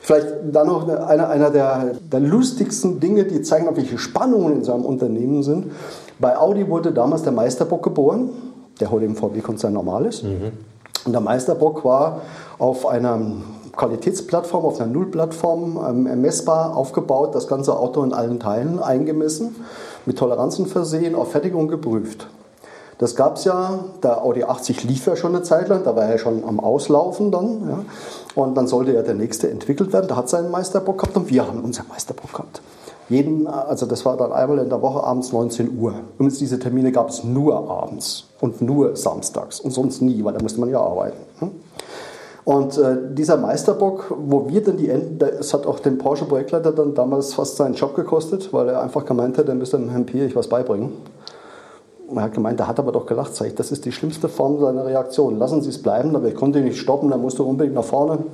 [0.00, 4.64] Vielleicht dann noch einer, einer der, der lustigsten Dinge, die zeigen, auf welche Spannungen in
[4.64, 5.72] so einem Unternehmen sind.
[6.18, 8.30] Bei Audi wurde damals der Meisterbock geboren,
[8.80, 10.24] der heute im VW-Konzern normal ist.
[10.24, 10.52] Mhm.
[11.04, 12.22] Und der Meisterbock war
[12.58, 13.20] auf einer
[13.76, 19.56] Qualitätsplattform, auf einer Nullplattform ähm, messbar aufgebaut, das ganze Auto in allen Teilen eingemessen,
[20.06, 22.26] mit Toleranzen versehen, auf Fertigung geprüft.
[23.00, 26.04] Das gab es ja, der Audi 80 lief ja schon eine Zeit lang, da war
[26.04, 27.62] er schon am Auslaufen dann.
[27.66, 27.84] Ja.
[28.34, 30.06] Und dann sollte ja der nächste entwickelt werden.
[30.06, 32.60] Da hat seinen Meisterbock gehabt und wir haben unseren Meisterbock gehabt.
[33.08, 35.94] Jeden, also das war dann einmal in der Woche abends 19 Uhr.
[36.16, 40.42] Übrigens, diese Termine gab es nur abends und nur samstags und sonst nie, weil da
[40.42, 41.16] musste man ja arbeiten.
[41.38, 41.50] Hm?
[42.44, 46.94] Und äh, dieser Meisterbock, wo wir dann die Enden, es hat auch den Porsche-Projektleiter dann
[46.94, 50.36] damals fast seinen Job gekostet, weil er einfach gemeint hat, er müsste dem Herrn Pierich
[50.36, 50.92] was beibringen.
[52.14, 54.60] Er hat gemeint, der hat aber doch gelacht, sag ich, das ist die schlimmste Form
[54.60, 55.38] seiner Reaktion.
[55.38, 58.12] Lassen Sie es bleiben, aber ich konnte ihn nicht stoppen, dann musste unbedingt nach vorne.
[58.12, 58.24] Am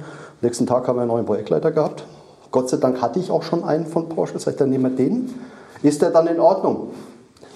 [0.40, 2.04] nächsten Tag haben wir einen neuen Projektleiter gehabt.
[2.50, 4.96] Gott sei Dank hatte ich auch schon einen von Porsche, sag ich, dann nehmen wir
[4.96, 5.34] den.
[5.82, 6.88] Ist der dann in Ordnung?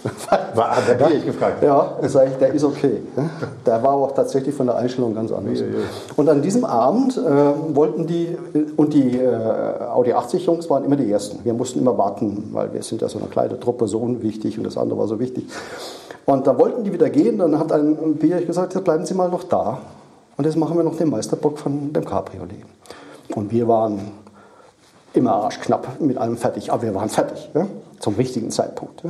[0.55, 1.63] War, der ja, gefragt?
[1.63, 3.03] Ja, sag ich, der ist okay.
[3.67, 5.63] Der war auch tatsächlich von der Einstellung ganz anders.
[6.17, 7.21] Und an diesem Abend äh,
[7.75, 8.37] wollten die,
[8.77, 11.45] und die äh, Audi 80 Jungs waren immer die Ersten.
[11.45, 14.65] Wir mussten immer warten, weil wir sind ja so eine kleine Truppe, so unwichtig und
[14.65, 15.45] das andere war so wichtig.
[16.27, 19.29] Und da wollten die wieder gehen, dann hat ein Pierre gesagt, ja, bleiben Sie mal
[19.29, 19.79] noch da.
[20.37, 22.63] Und jetzt machen wir noch den Meisterbock von dem Cabriolet.
[23.35, 24.01] Und wir waren
[25.13, 27.51] immer arschknapp mit allem fertig, aber wir waren fertig.
[27.55, 27.67] Ja?
[28.01, 29.03] zum richtigen Zeitpunkt.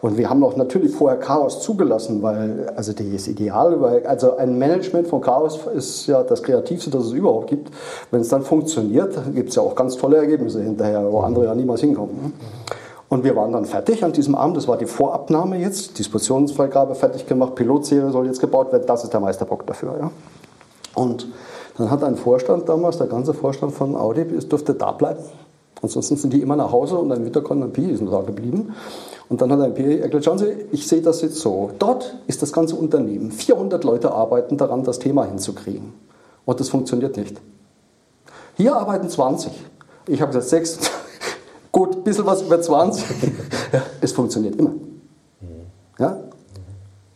[0.00, 4.58] Und wir haben auch natürlich vorher Chaos zugelassen, weil also das Ideal, weil also ein
[4.58, 7.70] Management von Chaos ist ja das Kreativste, das es überhaupt gibt.
[8.10, 11.54] Wenn es dann funktioniert, gibt es ja auch ganz tolle Ergebnisse hinterher, wo andere ja
[11.54, 12.16] niemals hinkommen.
[12.16, 12.32] Ne?
[13.14, 14.56] Und wir waren dann fertig an diesem Abend.
[14.56, 18.86] Das war die Vorabnahme jetzt, Dispositionsfreigabe fertig gemacht, Pilotserie soll jetzt gebaut werden.
[18.88, 19.94] Das ist der Meisterbock dafür.
[20.00, 20.10] Ja.
[20.96, 21.28] Und
[21.78, 25.22] dann hat ein Vorstand damals, der ganze Vorstand von Audi, durfte da bleiben
[25.80, 28.74] Ansonsten sind die immer nach Hause und ein Witterkorn und Pi ist da geblieben.
[29.28, 31.70] Und dann hat ein Pi erklärt, schauen Sie, ich sehe das jetzt so.
[31.78, 33.30] Dort ist das ganze Unternehmen.
[33.30, 35.92] 400 Leute arbeiten daran, das Thema hinzukriegen.
[36.46, 37.40] Und das funktioniert nicht.
[38.56, 39.52] Hier arbeiten 20.
[40.08, 40.80] Ich habe gesagt, 6.
[41.74, 43.04] Gut, ein bisschen was über 20.
[44.00, 44.74] es funktioniert immer.
[45.98, 46.18] Ja?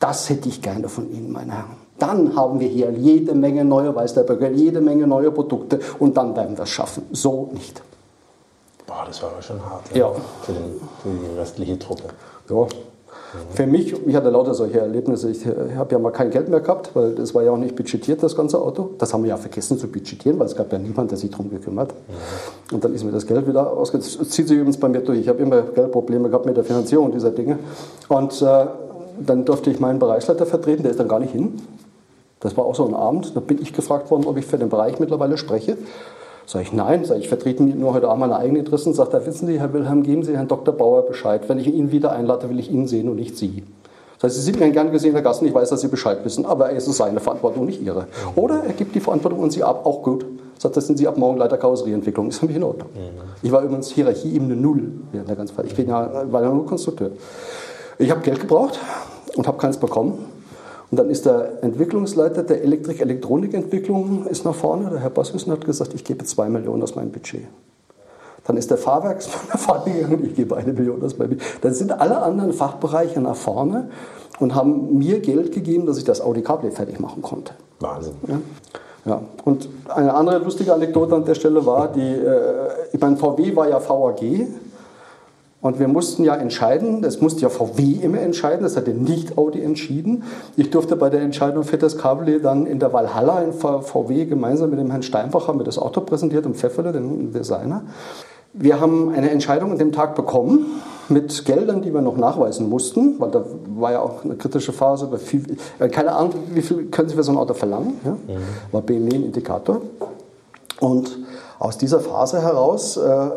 [0.00, 1.76] Das hätte ich gerne von Ihnen, meine Herren.
[1.96, 6.56] Dann haben wir hier jede Menge neue Weißleiböcke, jede Menge neue Produkte und dann werden
[6.56, 7.04] wir es schaffen.
[7.12, 7.80] So nicht.
[8.84, 9.94] Boah, das war aber schon hart.
[9.94, 10.10] Ja.
[10.42, 12.08] Für, den, für die restliche Truppe.
[12.50, 12.66] Ja.
[13.50, 15.30] Für mich, ich hatte lauter solche Erlebnisse.
[15.30, 15.44] Ich
[15.76, 18.34] habe ja mal kein Geld mehr gehabt, weil das war ja auch nicht budgetiert, das
[18.34, 18.90] ganze Auto.
[18.98, 21.50] Das haben wir ja vergessen zu budgetieren, weil es gab ja niemanden, der sich darum
[21.50, 21.92] gekümmert.
[21.92, 22.74] Mhm.
[22.74, 24.10] Und dann ist mir das Geld wieder ausgegangen.
[24.18, 25.20] Das zieht sich übrigens bei mir durch.
[25.20, 27.58] Ich habe immer Geldprobleme gehabt mit der Finanzierung dieser Dinge.
[28.08, 28.66] Und äh,
[29.24, 31.60] dann durfte ich meinen Bereichsleiter vertreten, der ist dann gar nicht hin.
[32.40, 33.34] Das war auch so ein Abend.
[33.34, 35.76] Da bin ich gefragt worden, ob ich für den Bereich mittlerweile spreche.
[36.48, 38.94] Sag ich, nein, sag ich, vertrete nur heute Abend meine eigenen Interessen.
[38.94, 40.74] Sagt er, wissen Sie, Herr Wilhelm, geben Sie Herrn Dr.
[40.74, 41.46] Bauer Bescheid.
[41.46, 43.64] Wenn ich ihn wieder einlade, will ich ihn sehen und nicht Sie.
[44.14, 46.24] Das heißt, Sie sind mir ein gern gesehener Gast und ich weiß, dass Sie Bescheid
[46.24, 48.06] wissen, aber es ist seine Verantwortung, nicht Ihre.
[48.34, 50.24] Oder er gibt die Verantwortung an Sie ab, auch gut.
[50.56, 52.28] Sagt, das sind Sie ab morgen Leiter Karosserieentwicklung.
[52.30, 52.88] Ist für mich in Ordnung.
[52.94, 53.20] Mhm.
[53.42, 55.66] Ich war übrigens Hierarchie Ebene Null in der ganzen Fall.
[55.66, 57.10] Ich bin ja, war ja nur Konstrukteur.
[57.98, 58.78] Ich habe Geld gebraucht
[59.36, 60.24] und habe keins bekommen.
[60.90, 65.92] Und dann ist der Entwicklungsleiter der Elektrik-Elektronikentwicklung ist nach vorne, der Herr Bosswissen hat gesagt,
[65.94, 67.42] ich gebe zwei Millionen aus meinem Budget.
[68.46, 71.46] Dann ist der Fahrwerksmann nach vorne gegangen, ich gebe eine Million aus meinem Budget.
[71.60, 73.90] Dann sind alle anderen Fachbereiche nach vorne
[74.40, 77.52] und haben mir Geld gegeben, dass ich das Audi Cabrio fertig machen konnte.
[77.80, 78.14] Wahnsinn.
[78.26, 78.40] Ja.
[79.04, 79.22] Ja.
[79.44, 82.42] Und eine andere lustige Anekdote an der Stelle war, die, äh,
[82.92, 84.46] ich meine, VW war ja VAG,
[85.60, 89.36] und wir mussten ja entscheiden, das musste ja VW immer entscheiden, das hat ja nicht
[89.36, 90.22] Audi entschieden.
[90.56, 94.70] Ich durfte bei der Entscheidung für das Cabriolet dann in der Valhalla in VW gemeinsam
[94.70, 97.82] mit dem Herrn Steinbacher mir das Auto präsentiert und Pfefferle, den Designer.
[98.52, 103.18] Wir haben eine Entscheidung an dem Tag bekommen mit Geldern, die wir noch nachweisen mussten,
[103.18, 103.44] weil da
[103.76, 105.08] war ja auch eine kritische Phase.
[105.18, 108.00] Viel, äh, keine Ahnung, wie viel können Sie für so ein Auto verlangen?
[108.04, 108.12] Ja?
[108.12, 108.42] Mhm.
[108.72, 109.80] War BMW ein Indikator.
[110.80, 111.18] Und
[111.58, 113.28] aus dieser Phase heraus äh,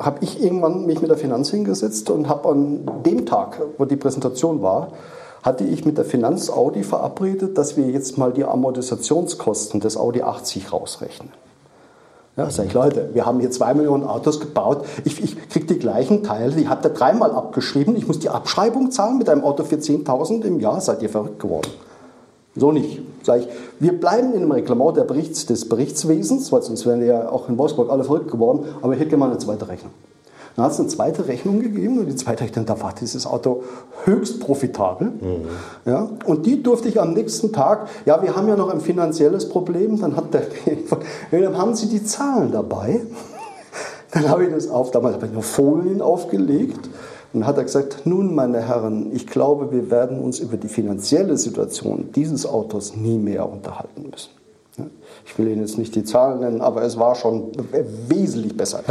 [0.00, 3.96] habe ich irgendwann mich mit der Finanz hingesetzt und habe an dem Tag, wo die
[3.96, 4.88] Präsentation war,
[5.42, 10.22] hatte ich mit der Finanz Audi verabredet, dass wir jetzt mal die Amortisationskosten des Audi
[10.22, 11.30] 80 rausrechnen.
[12.36, 14.84] Ja, sag ich, Leute, wir haben hier zwei Millionen Autos gebaut.
[15.04, 17.96] Ich, ich kriege die gleichen Teile, die habt ihr dreimal abgeschrieben.
[17.96, 20.80] Ich muss die Abschreibung zahlen mit einem Auto für 10.000 im Jahr.
[20.80, 21.68] Seid ihr verrückt geworden?
[22.56, 23.00] So nicht.
[23.22, 27.28] Sag ich, wir bleiben in dem Reglement der Berichts, des Berichtswesens, weil sonst wären ja
[27.28, 29.92] auch in Wolfsburg alle verrückt geworden, aber ich hätte gerne mal eine zweite Rechnung.
[30.56, 33.62] Dann hat es eine zweite Rechnung gegeben und die zweite Rechnung, da war dieses Auto
[34.04, 35.08] höchst profitabel.
[35.08, 35.46] Mhm.
[35.84, 39.48] Ja, und die durfte ich am nächsten Tag, ja, wir haben ja noch ein finanzielles
[39.48, 40.42] Problem, dann hat der,
[41.30, 43.00] dann haben Sie die Zahlen dabei.
[44.12, 46.90] Dann habe ich das auf, damals habe ich nur Folien aufgelegt
[47.32, 51.36] und hat er gesagt, nun meine Herren, ich glaube, wir werden uns über die finanzielle
[51.36, 54.30] Situation dieses Autos nie mehr unterhalten müssen.
[55.26, 57.52] Ich will Ihnen jetzt nicht die Zahlen nennen, aber es war schon
[58.08, 58.82] wesentlich besser.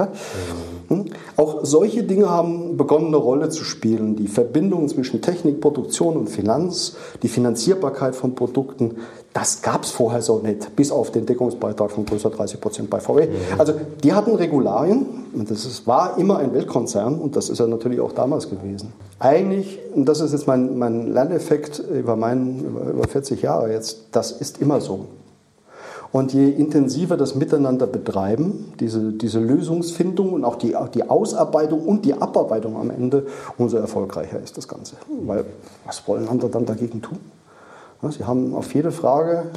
[0.89, 1.06] Mhm.
[1.36, 4.15] Auch solche Dinge haben begonnen, eine Rolle zu spielen.
[4.15, 8.97] Die Verbindung zwischen Technik, Produktion und Finanz, die Finanzierbarkeit von Produkten,
[9.39, 12.99] das gab es vorher so nicht, bis auf den Deckungsbeitrag von größer 30 Prozent bei
[12.99, 13.28] VW.
[13.28, 13.32] Mhm.
[13.58, 13.73] Also
[14.04, 18.02] die hatten Regularien, und das ist, war immer ein Weltkonzern und das ist er natürlich
[18.02, 18.91] auch damals gewesen.
[19.17, 24.08] Eigentlich, und das ist jetzt mein, mein Lerneffekt über, meinen, über, über 40 Jahre jetzt,
[24.12, 25.06] das ist immer so.
[26.12, 32.04] Und je intensiver das Miteinander betreiben, diese, diese Lösungsfindung und auch die, die Ausarbeitung und
[32.04, 34.95] die Abarbeitung am Ende, umso erfolgreicher ist das Ganze.
[35.25, 35.45] Weil
[35.86, 37.19] was wollen andere dann dagegen tun?
[38.02, 39.52] Sie haben auf jede Frage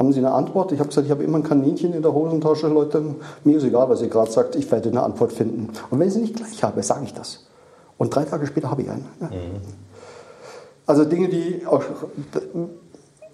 [0.00, 0.72] haben Sie eine Antwort?
[0.72, 3.02] Ich habe gesagt, ich habe immer ein Kaninchen in der Hosentasche, Leute.
[3.44, 5.68] Mir ist egal, was ihr gerade sagt, ich werde eine Antwort finden.
[5.90, 7.46] Und wenn ich sie nicht gleich habe, sage ich das.
[7.98, 9.04] Und drei Tage später habe ich eine.
[9.20, 9.26] Ja.
[9.26, 9.60] Mhm.
[10.86, 11.66] Also Dinge, die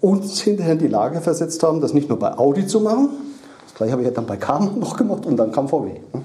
[0.01, 3.11] uns hinterher in die Lage versetzt haben, das nicht nur bei Audi zu machen,
[3.63, 6.01] das gleiche habe ich dann bei Karmann noch gemacht und dann kam VW.
[6.11, 6.21] Mhm.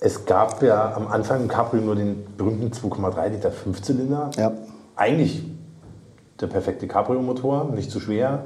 [0.00, 4.32] Es gab ja am Anfang im Cabrio nur den berühmten 2,3 Liter Fünfzylinder.
[4.36, 4.52] Ja.
[4.96, 5.44] Eigentlich
[6.40, 8.44] der perfekte Cabrio-Motor, nicht zu schwer,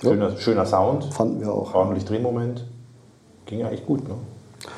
[0.00, 0.36] Schöner, ja.
[0.36, 1.04] schöner Sound.
[1.12, 1.74] Fanden wir auch.
[1.74, 2.66] Ordentlich Drehmoment.
[3.46, 4.14] Ging ja echt gut, ne?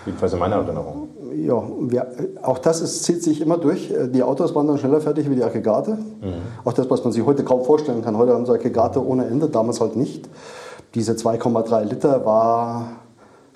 [0.04, 1.08] Jedenfalls in meiner Erinnerung.
[1.34, 2.06] Ja, wir,
[2.42, 3.92] auch das ist, zieht sich immer durch.
[4.12, 5.92] Die Autos waren dann schneller fertig wie die Aggregate.
[5.92, 6.34] Mhm.
[6.64, 8.16] Auch das, was man sich heute kaum vorstellen kann.
[8.16, 10.28] Heute haben sie Aggregate ohne Ende, damals halt nicht.
[10.94, 12.88] Diese 2,3 Liter war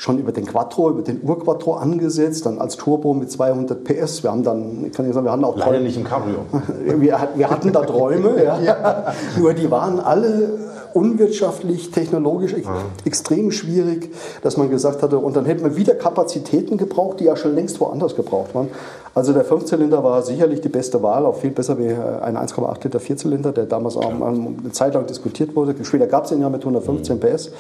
[0.00, 4.22] schon über den Quattro, über den Urquattro angesetzt, dann als Turbo mit 200 PS.
[4.22, 6.38] Wir haben dann, ich kann nicht sagen, wir hatten auch Leider nicht im Cabrio.
[6.86, 8.58] wir, wir hatten da Träume, ja.
[8.62, 9.12] ja.
[9.38, 10.58] Nur die waren alle
[10.94, 12.66] unwirtschaftlich, technologisch ex
[13.04, 14.10] extrem schwierig,
[14.42, 17.78] dass man gesagt hatte, und dann hätten wir wieder Kapazitäten gebraucht, die ja schon längst
[17.78, 18.68] woanders gebraucht waren.
[19.14, 22.84] Also der Fünfzylinder war sicherlich die beste Wahl, auch viel besser wie äh, ein 1,8
[22.84, 25.74] Liter Vierzylinder, der damals auch eine Zeit lang diskutiert wurde.
[25.84, 27.20] Später gab es ihn ja mit 115 mhm.
[27.20, 27.50] PS.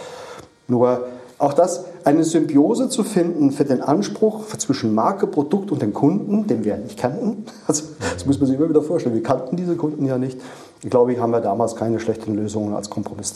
[0.66, 1.00] Nur
[1.40, 6.46] auch das, eine Symbiose zu finden für den Anspruch zwischen Marke, Produkt und den Kunden,
[6.46, 7.44] den wir nicht kannten.
[7.66, 9.14] Also, das muss man sich immer wieder vorstellen.
[9.14, 10.40] Wir kannten diese Kunden ja nicht.
[10.82, 13.34] Ich glaube, ich haben wir damals keine schlechten Lösungen als Kompromiss.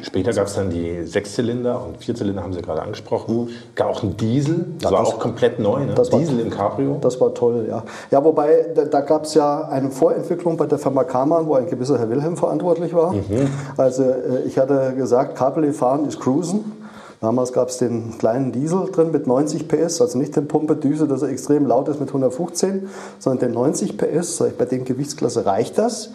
[0.00, 3.50] Später gab es dann die Sechszylinder und Vierzylinder, haben Sie gerade angesprochen.
[3.74, 5.94] Gab auch einen Diesel, das war auch komplett neu, ne?
[5.94, 6.98] Diesel war, im Cabrio.
[7.00, 7.82] Das war toll, ja.
[8.10, 11.66] Ja, wobei, da, da gab es ja eine Vorentwicklung bei der Firma Kamann, wo ein
[11.66, 13.12] gewisser Herr Wilhelm verantwortlich war.
[13.12, 13.48] Mhm.
[13.76, 16.81] Also äh, ich hatte gesagt, Cabriolet fahren ist Cruisen.
[17.22, 21.22] Damals gab es den kleinen Diesel drin mit 90 PS, also nicht den Pumpedüse, dass
[21.22, 22.88] er extrem laut ist mit 115,
[23.20, 24.42] sondern den 90 PS.
[24.58, 26.10] Bei der Gewichtsklasse reicht das.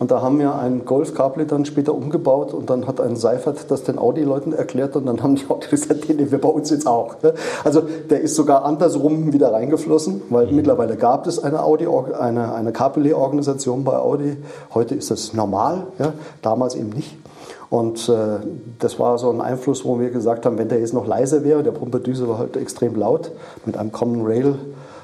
[0.00, 3.70] Und da haben wir einen Golf Capri dann später umgebaut und dann hat ein Seifert
[3.70, 6.88] das den Audi-Leuten erklärt und dann haben die Audi gesagt, den wir bei uns jetzt
[6.88, 7.16] auch.
[7.64, 10.56] Also der ist sogar andersrum wieder reingeflossen, weil mhm.
[10.56, 14.36] mittlerweile gab es eine Audi, eine, eine Cabriolet-Organisation bei Audi.
[14.74, 16.12] Heute ist das normal, ja?
[16.42, 17.16] damals eben nicht.
[17.70, 18.38] Und äh,
[18.78, 21.62] das war so ein Einfluss, wo wir gesagt haben, wenn der jetzt noch leiser wäre,
[21.62, 23.30] der Pumperdüse war halt extrem laut,
[23.66, 24.54] mit einem Common Rail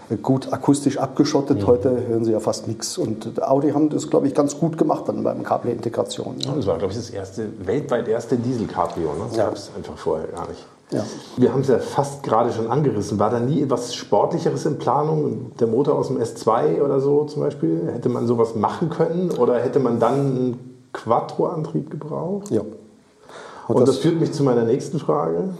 [0.08, 1.62] äh, gut akustisch abgeschottet.
[1.62, 1.66] Mhm.
[1.66, 2.96] Heute hören Sie ja fast nichts.
[2.96, 6.36] Und Audi haben das, glaube ich, ganz gut gemacht dann beim Cabrio-Integration.
[6.38, 9.08] Ja, das war, glaube ich, das erste, weltweit erste Diesel-Cabrio.
[9.08, 9.24] Ne?
[9.28, 9.44] Das ja.
[9.44, 10.64] gab es einfach vorher gar nicht.
[10.90, 11.04] Ja.
[11.36, 13.18] Wir haben es ja fast gerade schon angerissen.
[13.18, 15.52] War da nie etwas Sportlicheres in Planung?
[15.58, 17.90] Der Motor aus dem S2 oder so zum Beispiel?
[17.92, 19.30] Hätte man sowas machen können?
[19.32, 20.58] Oder hätte man dann
[20.94, 22.50] Quattro-Antrieb gebraucht.
[22.50, 22.62] Ja.
[22.62, 25.50] Und, Und das, das, führt mich zu meiner nächsten Frage.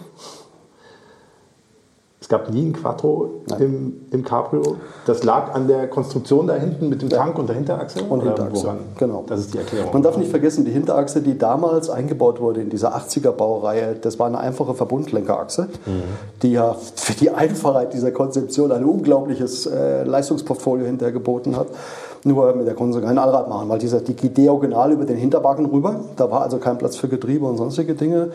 [2.25, 4.77] Es gab nie ein Quattro im, im, Cabrio.
[5.05, 7.11] Das lag an der Konstruktion da hinten mit dem.
[7.11, 8.03] Tank und der Hinterachse?
[8.03, 8.79] Und Hinterachse, woran?
[8.97, 9.25] genau.
[9.27, 9.93] Das ist die Erklärung.
[9.93, 14.29] Man darf nicht vergessen, die Hinterachse, die damals eingebaut wurde in dieser 80er-Baureihe, das war
[14.29, 16.03] eine einfache Verbundlenkerachse, mhm.
[16.41, 21.67] die ja für die Einfachheit dieser Konzeption ein unglaubliches äh, Leistungsportfolio hinterher geboten hat.
[22.25, 25.67] Nur mit der konnten sie Allrad machen, weil dieser, die geht diagonal über den Hinterwagen
[25.67, 26.01] rüber.
[26.17, 28.33] Da war also kein Platz für Getriebe und sonstige Dinge.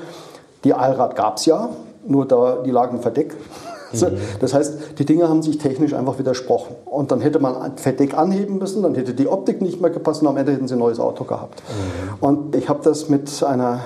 [0.63, 1.69] Die Allrad gab es ja,
[2.05, 3.35] nur da, die lagen verdeckt.
[3.91, 4.17] Mhm.
[4.39, 6.75] Das heißt, die Dinge haben sich technisch einfach widersprochen.
[6.85, 10.27] Und dann hätte man Verdeck anheben müssen, dann hätte die Optik nicht mehr gepasst und
[10.27, 11.63] am Ende hätten sie ein neues Auto gehabt.
[11.67, 12.23] Mhm.
[12.23, 13.79] Und ich habe das mit einer,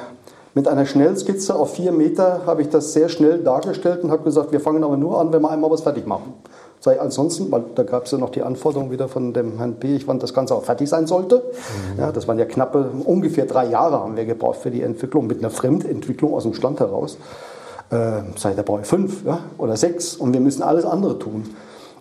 [0.55, 4.51] mit einer Schnellskizze auf vier Meter, habe ich das sehr schnell dargestellt und habe gesagt,
[4.51, 6.33] wir fangen aber nur an, wenn wir einmal was fertig machen
[6.84, 9.96] sei ansonsten, weil da gab es ja noch die Anforderung wieder von dem Herrn P.,
[9.96, 11.38] ich fand, das Ganze auch fertig sein sollte.
[11.38, 12.00] Mhm.
[12.00, 15.39] Ja, das waren ja knappe, ungefähr drei Jahre haben wir gebraucht für die Entwicklung, mit
[15.39, 17.17] einer Fremdentwicklung aus dem Stand heraus.
[17.89, 21.56] Äh, seit der brauche ich fünf ja, oder sechs und wir müssen alles andere tun.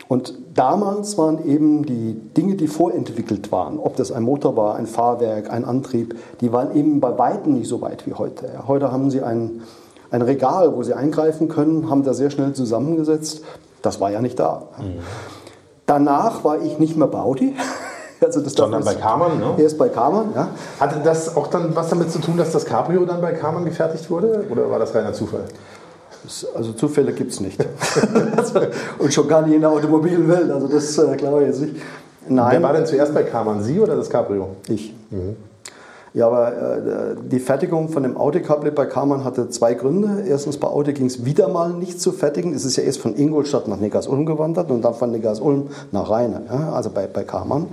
[0.08, 4.88] Und damals waren eben die Dinge, die vorentwickelt waren, ob das ein Motor war, ein
[4.88, 8.66] Fahrwerk, ein Antrieb, die waren eben bei weitem nicht so weit wie heute.
[8.66, 9.62] Heute haben sie ein,
[10.10, 13.42] ein Regal, wo sie eingreifen können, haben da sehr schnell zusammengesetzt.
[13.82, 14.68] Das war ja nicht da.
[14.78, 15.00] Mhm.
[15.86, 17.54] Danach war ich nicht mehr bei Audi.
[18.24, 19.54] Also das Sondern bei Karmann, ne?
[19.58, 20.50] Erst bei Karmann, ja.
[20.78, 24.08] Hatte das auch dann was damit zu tun, dass das Cabrio dann bei Karmann gefertigt
[24.10, 24.46] wurde?
[24.48, 25.42] Oder war das reiner Zufall?
[26.54, 27.58] Also Zufälle gibt es nicht.
[28.98, 30.52] Und schon gar nicht in der Automobilwelt.
[30.52, 31.76] Also das äh, glaube ich jetzt nicht.
[32.28, 32.52] Nein.
[32.52, 33.60] Wer war denn zuerst bei Karmann?
[33.60, 34.50] Sie oder das Cabrio?
[34.68, 34.94] Ich.
[35.10, 35.36] Mhm.
[36.14, 40.24] Ja, aber äh, die Fertigung von dem Audi Cabriolet bei Karmann hatte zwei Gründe.
[40.28, 42.54] Erstens, bei Audi ging es wieder mal nicht zu fertigen.
[42.54, 46.42] Es ist ja erst von Ingolstadt nach Neckars-Ulm gewandert und dann von Neckars-Ulm nach Rheine,
[46.50, 47.68] ja, also bei, bei Karmann.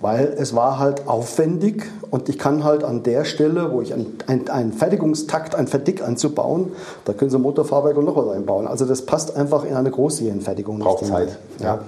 [0.00, 4.18] Weil es war halt aufwendig und ich kann halt an der Stelle, wo ich einen,
[4.48, 6.70] einen Fertigungstakt, ein Verdick einzubauen,
[7.04, 8.68] da können Sie Motorfahrwerk und noch was einbauen.
[8.68, 10.78] Also das passt einfach in eine Großserienfertigung.
[10.78, 11.36] Braucht Zeit.
[11.58, 11.80] Ja.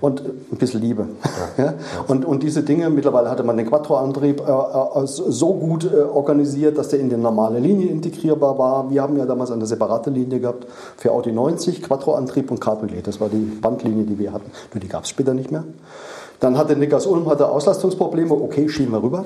[0.00, 1.06] Und ein bisschen Liebe.
[1.56, 1.64] Ja.
[1.64, 1.74] ja.
[2.06, 6.76] Und, und diese Dinge, mittlerweile hatte man den Quattro-Antrieb äh, äh, so gut äh, organisiert,
[6.76, 8.90] dass der in die normale Linie integrierbar war.
[8.90, 10.66] Wir haben ja damals eine separate Linie gehabt
[10.96, 13.06] für Audi 90, Quattro-Antrieb und Cabriolet.
[13.06, 14.50] Das war die Bandlinie, die wir hatten.
[14.74, 15.64] Nur die gab es später nicht mehr.
[16.40, 18.32] Dann hatte Nickers Ulm hatte Auslastungsprobleme.
[18.32, 19.24] Okay, schieben wir rüber.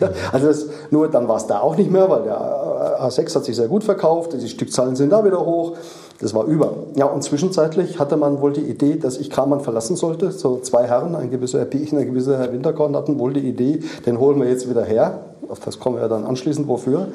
[0.32, 3.56] also das, nur dann war es da auch nicht mehr, weil der A6 hat sich
[3.56, 4.32] sehr gut verkauft.
[4.32, 5.76] Die Stückzahlen sind da wieder hoch.
[6.20, 6.72] Das war über.
[6.96, 10.32] Ja, und zwischenzeitlich hatte man wohl die Idee, dass ich Kramann verlassen sollte.
[10.32, 13.80] So zwei Herren, ein gewisser Herr Piechen, ein gewisser Herr Winterkorn hatten wohl die Idee,
[14.04, 15.20] den holen wir jetzt wieder her.
[15.48, 17.08] Auf das kommen wir dann anschließend, wofür.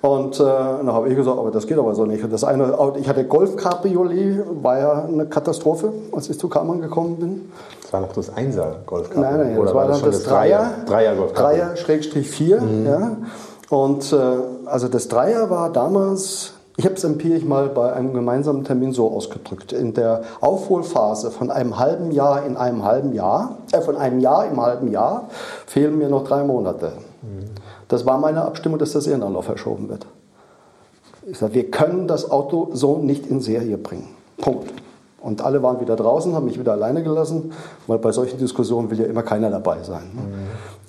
[0.00, 2.24] Und äh, dann habe ich gesagt, aber das geht aber so nicht.
[2.32, 7.16] das eine, ich hatte Golf Cabriolet, war ja eine Katastrophe, als ich zu Kammern gekommen
[7.16, 7.52] bin.
[7.82, 9.38] Das war noch das Einser Golf Cabriolet.
[9.38, 10.70] Nein, nein, Oder das war, war das dann das Dreier.
[10.86, 12.60] Dreier Golf Dreier Schrägstrich 4.
[12.62, 12.86] Mhm.
[12.86, 13.16] Ja.
[13.68, 14.16] Und äh,
[14.64, 19.10] also das Dreier war damals ich habe es empirisch mal bei einem gemeinsamen Termin so
[19.10, 19.74] ausgedrückt.
[19.74, 24.46] In der Aufholphase von einem halben Jahr in einem halben Jahr, äh, von einem Jahr
[24.46, 25.28] im halben Jahr,
[25.66, 26.92] fehlen mir noch drei Monate.
[27.88, 30.06] Das war meine Abstimmung, dass der Serienanlauf verschoben wird.
[31.26, 34.08] Ich sage, wir können das Auto so nicht in Serie bringen.
[34.38, 34.72] Punkt.
[35.20, 37.52] Und alle waren wieder draußen, haben mich wieder alleine gelassen,
[37.88, 40.04] weil bei solchen Diskussionen will ja immer keiner dabei sein.
[40.14, 40.22] Ne?
[40.22, 40.34] Mhm.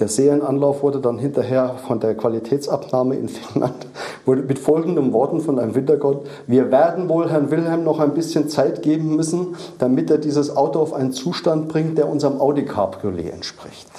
[0.01, 3.85] Der Serienanlauf wurde dann hinterher von der Qualitätsabnahme in Finnland
[4.25, 8.81] mit folgenden Worten von einem Wintergott: Wir werden wohl Herrn Wilhelm noch ein bisschen Zeit
[8.81, 13.89] geben müssen, damit er dieses Auto auf einen Zustand bringt, der unserem Audi Cabriolet entspricht.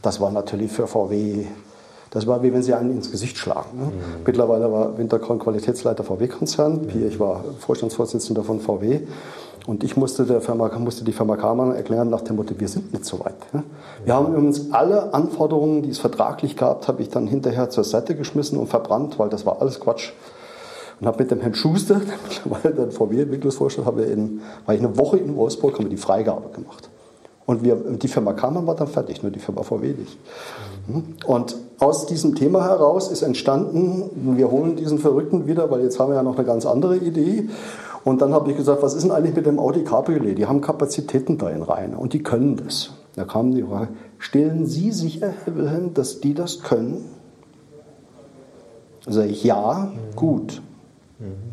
[0.00, 1.44] Das war natürlich für VW
[2.10, 3.78] das war wie wenn sie einen ins Gesicht schlagen.
[3.78, 3.84] Ne?
[3.84, 3.92] Mhm.
[4.26, 6.88] Mittlerweile war Winterkorn Qualitätsleiter VW-Konzern.
[6.92, 7.06] Mhm.
[7.06, 9.00] Ich war Vorstandsvorsitzender von VW.
[9.66, 12.92] Und ich musste, der Firma, musste die Firma Karmann erklären nach dem Motto, wir sind
[12.92, 13.34] nicht so weit.
[14.04, 18.16] Wir haben uns alle Anforderungen, die es vertraglich gab, habe ich dann hinterher zur Seite
[18.16, 20.12] geschmissen und verbrannt, weil das war alles Quatsch.
[21.00, 25.18] Und habe mit dem Herrn Schuster, mittlerweile dann VW-Entwicklungsvorstand, habe in, war ich eine Woche
[25.18, 26.88] in Wolfsburg, haben wir die Freigabe gemacht.
[27.46, 30.16] Und wir, die Firma Karmann war dann fertig, nur die Firma VW nicht.
[31.26, 36.10] Und aus diesem Thema heraus ist entstanden, wir holen diesen Verrückten wieder, weil jetzt haben
[36.10, 37.48] wir ja noch eine ganz andere Idee.
[38.04, 40.38] Und dann habe ich gesagt, was ist denn eigentlich mit dem Audi Cabriolet?
[40.38, 42.92] Die haben Kapazitäten da in Rhein und die können das.
[43.16, 47.04] Da kam die Frage, stellen Sie sicher, Herr Wilhelm, dass die das können?
[49.04, 50.62] Da sage ich, ja, gut.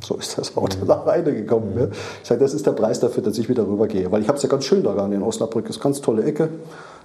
[0.02, 1.76] So ist das Auto da reingekommen.
[1.76, 1.92] Mhm.
[2.22, 4.10] Ich sage, das ist der Preis dafür, dass ich wieder rübergehe.
[4.12, 5.66] Weil ich habe es ja ganz schön da in Osnabrück.
[5.66, 6.50] Das ist eine ganz tolle Ecke.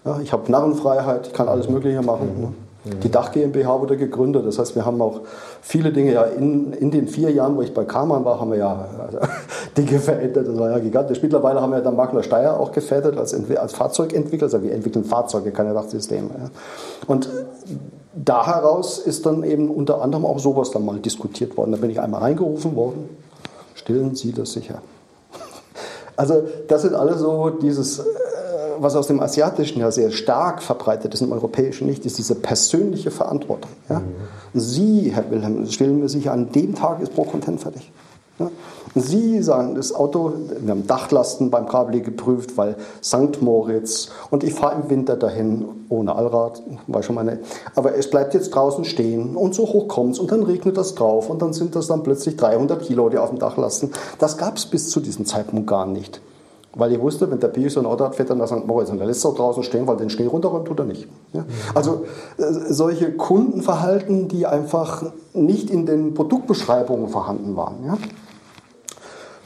[0.04, 2.54] Ja, ich habe Narrenfreiheit, ich kann alles Mögliche machen.
[2.84, 4.44] Die Dach GmbH wurde gegründet.
[4.44, 5.20] Das heißt, wir haben auch
[5.60, 8.58] viele Dinge ja in, in den vier Jahren, wo ich bei Karmann war, haben wir
[8.58, 9.18] ja also,
[9.76, 10.48] Dinge verändert.
[10.48, 11.22] Das war ja gigantisch.
[11.22, 14.46] Mittlerweile haben wir dann Makler Steyr auch gefährdet als, als Fahrzeugentwickler.
[14.46, 16.30] Also wir entwickeln Fahrzeuge, keine Dachsysteme.
[16.36, 16.50] Ja.
[17.06, 17.28] Und
[18.14, 21.70] da heraus ist dann eben unter anderem auch sowas dann mal diskutiert worden.
[21.70, 23.08] Da bin ich einmal reingerufen worden.
[23.74, 24.82] Stellen Sie das sicher.
[26.14, 28.04] Also das sind alles so dieses
[28.82, 33.10] was aus dem Asiatischen ja sehr stark verbreitet ist, im Europäischen nicht, ist diese persönliche
[33.10, 33.70] Verantwortung.
[33.88, 34.02] Ja?
[34.54, 37.90] Sie, Herr Wilhelm, stellen mir sicher, an dem Tag ist pro Content fertig.
[38.38, 38.50] Ja?
[38.94, 43.40] Sie sagen, das Auto, wir haben Dachlasten beim Kabel geprüft, weil St.
[43.40, 47.38] Moritz und ich fahre im Winter dahin ohne Allrad, war schon meine,
[47.74, 50.94] aber es bleibt jetzt draußen stehen und so hoch kommt es und dann regnet das
[50.94, 53.92] drauf und dann sind das dann plötzlich 300 Kilo, die auf dem Dach lasten.
[54.18, 56.20] Das gab es bis zu diesem Zeitpunkt gar nicht.
[56.74, 58.66] Weil ich wusste, wenn der Pi so ein Auto hat, fährt er nach St.
[58.66, 61.06] Moritz und der lässt auch draußen stehen, weil den Schnee runterräumt tut er nicht.
[61.32, 61.44] Ja?
[61.74, 62.04] Also
[62.38, 67.98] äh, solche Kundenverhalten, die einfach nicht in den Produktbeschreibungen vorhanden waren, ja?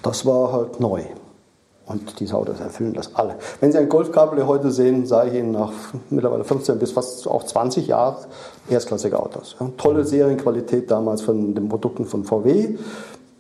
[0.02, 1.02] das war halt neu.
[1.86, 3.36] Und diese Autos erfüllen das alle.
[3.60, 5.72] Wenn Sie ein Golfkabel heute sehen, sage ich Ihnen nach
[6.10, 8.16] mittlerweile 15 bis fast auch 20 Jahren
[8.68, 9.56] erstklassige Autos.
[9.60, 9.70] Ja?
[9.76, 12.76] Tolle Serienqualität damals von den Produkten von VW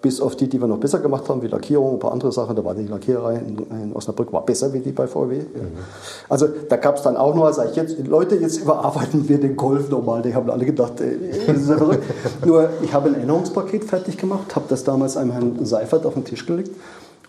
[0.06, 2.54] bis auf die, die wir noch besser gemacht haben, wie Lackierung, ein paar andere Sachen.
[2.54, 5.38] Da war die Lackiererei in, Osnabrück war besser wie die bei VW.
[5.38, 5.46] Mhm.
[6.28, 9.56] Also da gab es dann auch noch, sag ich jetzt, Leute, jetzt überarbeiten wir den
[9.56, 10.22] Golf nochmal.
[10.22, 11.18] Die haben alle gedacht, ey,
[11.48, 12.04] das ist ja verrückt.
[12.46, 16.24] Nur ich habe ein Erinnerungspaket fertig gemacht, habe das damals einem Herrn Seifert auf den
[16.24, 16.70] Tisch gelegt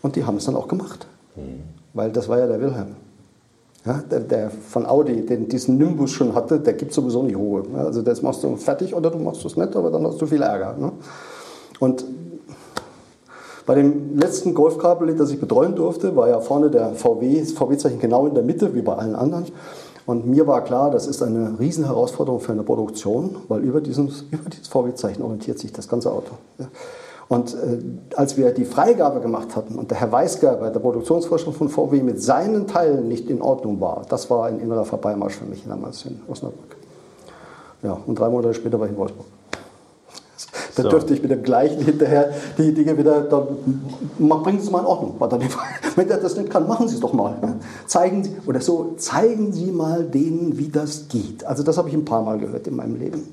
[0.03, 1.07] und die haben es dann auch gemacht.
[1.35, 1.63] Mhm.
[1.95, 2.95] Weil das war ja der Wilhelm.
[3.87, 7.63] Ja, der, der, von Audi, den diesen Nimbus schon hatte, der gibt sowieso nicht Ruhe.
[7.75, 10.43] Also das machst du fertig oder du machst es nicht, aber dann hast du viel
[10.43, 10.75] Ärger.
[10.77, 10.91] Ne?
[11.79, 12.03] Und
[13.67, 17.99] bei dem letzten Golfkabel, das ich betreuen durfte, war ja vorne der VW, das VW-Zeichen
[17.99, 19.45] genau in der Mitte, wie bei allen anderen.
[20.05, 24.49] Und mir war klar, das ist eine Riesenherausforderung für eine Produktion, weil über, diesen, über
[24.49, 26.31] dieses VW-Zeichen orientiert sich das ganze Auto.
[26.57, 26.67] Ja.
[27.27, 31.67] Und äh, als wir die Freigabe gemacht hatten und der Herr Weisgerber, der Produktionsvorstand von
[31.67, 35.65] VW, mit seinen Teilen nicht in Ordnung war, das war ein innerer Vorbeimarsch für mich
[35.67, 36.77] damals in Osnabrück.
[37.83, 39.27] Ja, und drei Monate später war ich in Wolfsburg.
[40.77, 40.89] Dann so.
[40.91, 43.47] dürfte ich mit dem gleichen hinterher die Dinge wieder, dann
[44.17, 45.15] bringen Sie es mal in Ordnung.
[45.95, 47.35] Wenn er das nicht kann, machen Sie es doch mal.
[47.87, 51.43] Zeigen Sie, oder so, zeigen Sie mal denen, wie das geht.
[51.45, 53.23] Also das habe ich ein paar Mal gehört in meinem Leben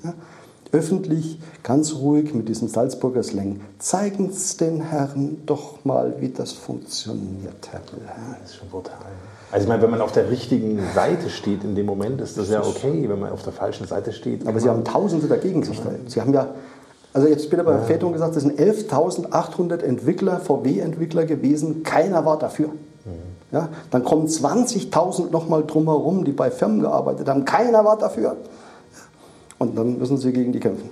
[0.74, 3.60] öffentlich, ganz ruhig mit diesem Salzburger Slang.
[3.78, 8.96] Zeigen Sie den Herren doch mal, wie das funktioniert, Herr das ist schon brutal.
[9.52, 12.50] Also ich meine, wenn man auf der richtigen Seite steht in dem Moment, ist das
[12.50, 14.48] ja okay, wenn man auf der falschen Seite steht.
[14.48, 15.90] Aber Sie haben Tausende dagegen sich da.
[16.08, 16.48] Sie haben ja,
[17.14, 17.78] also jetzt später bei ja.
[17.78, 22.68] Väterung gesagt, es sind 11.800 Entwickler, VW-Entwickler gewesen, keiner war dafür.
[22.68, 23.12] Mhm.
[23.52, 28.36] Ja, dann kommen 20.000 nochmal drumherum, die bei Firmen gearbeitet haben, keiner war dafür.
[29.58, 30.90] Und dann müssen sie gegen die kämpfen.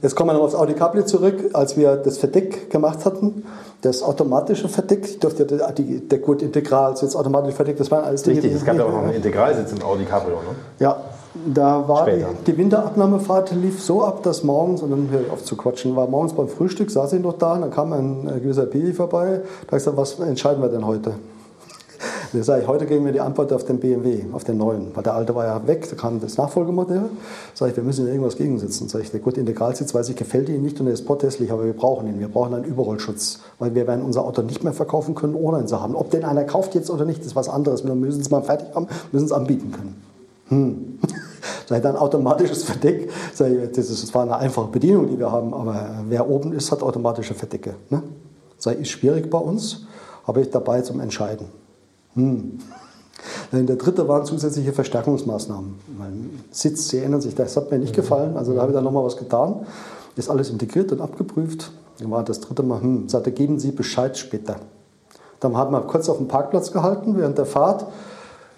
[0.00, 3.44] Jetzt kommen wir noch aufs Audi Capri zurück, als wir das Verdeck gemacht hatten.
[3.82, 8.04] Das automatische Verdeck, ich durfte ja die, der Gurt Integral, jetzt automatisch Verdeck, das waren
[8.04, 8.38] alles Dinge.
[8.38, 10.56] Richtig, es gab ja auch noch einen Integralsitz im Audi Cabrio, ne?
[10.78, 10.96] Ja,
[11.34, 15.44] da war die, die, Winterabnahmefahrt lief so ab, dass morgens, und dann höre ich auf
[15.44, 18.40] zu quatschen, war morgens beim Frühstück, saß ich noch da, und dann kam ein äh,
[18.40, 21.14] gewisser Pili vorbei, da habe ich gesagt, was entscheiden wir denn heute?
[22.32, 24.94] Da sage ich, heute geben wir die Antwort auf den BMW, auf den neuen.
[24.94, 27.10] Weil der alte war ja weg, da kam das Nachfolgemodell.
[27.54, 28.88] Sage ich, wir müssen irgendwas gegensetzen.
[28.88, 31.64] Sage ich, der gute Integralsitz weiß ich, gefällt Ihnen nicht und er ist protestlich, aber
[31.64, 32.20] wir brauchen ihn.
[32.20, 35.66] Wir brauchen einen Überrollschutz, weil wir werden unser Auto nicht mehr verkaufen können, ohne ihn
[35.66, 35.96] zu haben.
[35.96, 37.84] Ob den einer kauft jetzt oder nicht, ist was anderes.
[37.84, 40.00] Wir müssen es mal fertig haben, müssen es anbieten können.
[40.50, 40.98] Hm.
[41.70, 43.10] Ich dann automatisches Verdeck.
[43.36, 46.82] Das, ist, das war eine einfache Bedienung, die wir haben, aber wer oben ist, hat
[46.82, 47.76] automatische Verdecke.
[47.90, 48.02] Ne?
[48.58, 49.86] Ich, ist schwierig bei uns,
[50.26, 51.46] habe ich dabei zum Entscheiden.
[52.14, 52.58] Hm.
[53.52, 55.74] Der dritte waren zusätzliche Verstärkungsmaßnahmen.
[55.98, 58.84] Mein Sitz, Sie erinnern sich, das hat mir nicht gefallen, also da habe ich dann
[58.84, 59.66] nochmal was getan.
[60.16, 61.70] Ist alles integriert und abgeprüft.
[61.98, 64.56] Dann war das dritte Mal, hm, sagte, geben Sie Bescheid später.
[65.40, 67.86] Dann haben wir kurz auf dem Parkplatz gehalten während der Fahrt.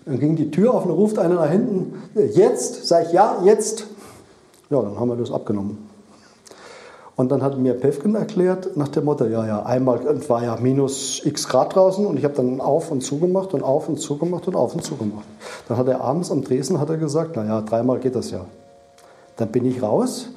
[0.04, 3.86] Dann ging die Tür auf und ruft einer nach hinten, jetzt, sag ich, ja, jetzt.
[4.70, 5.90] Ja, dann haben wir das abgenommen.
[7.14, 11.24] Und dann hat mir Pevkin erklärt, nach dem Motto, ja, ja, einmal war ja minus
[11.24, 14.56] x Grad draußen und ich habe dann auf und zugemacht und auf und zugemacht und
[14.56, 15.26] auf und zugemacht.
[15.68, 18.46] Dann hat er abends am Dresden hat er gesagt, naja, dreimal geht das ja.
[19.36, 20.30] Dann bin ich raus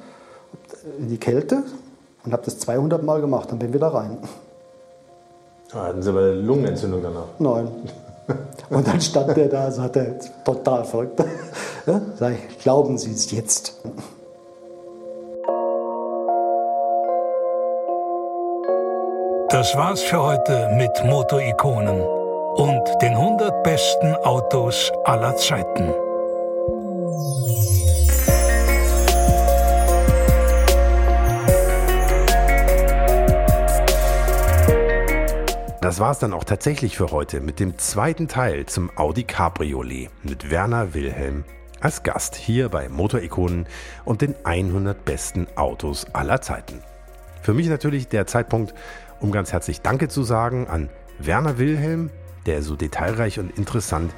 [0.98, 1.62] in die Kälte
[2.24, 4.18] und habe das 200 Mal gemacht, dann bin ich wieder rein.
[5.72, 7.26] Ah, hatten Sie aber eine Lungenentzündung danach?
[7.38, 7.68] Nein.
[8.70, 11.22] Und dann stand der da, sagte, total verrückt.
[11.86, 13.80] Ja, sag ich, glauben Sie es jetzt?
[19.50, 25.92] Das war's für heute mit Motorikonen und den 100 besten Autos aller Zeiten.
[35.86, 40.50] Das war's dann auch tatsächlich für heute mit dem zweiten Teil zum Audi Cabriolet mit
[40.50, 41.44] Werner Wilhelm
[41.80, 43.68] als Gast hier bei Motorikonen
[44.04, 46.82] und den 100 besten Autos aller Zeiten.
[47.40, 48.74] Für mich natürlich der Zeitpunkt,
[49.20, 52.10] um ganz herzlich Danke zu sagen an Werner Wilhelm,
[52.46, 54.12] der so detailreich und interessant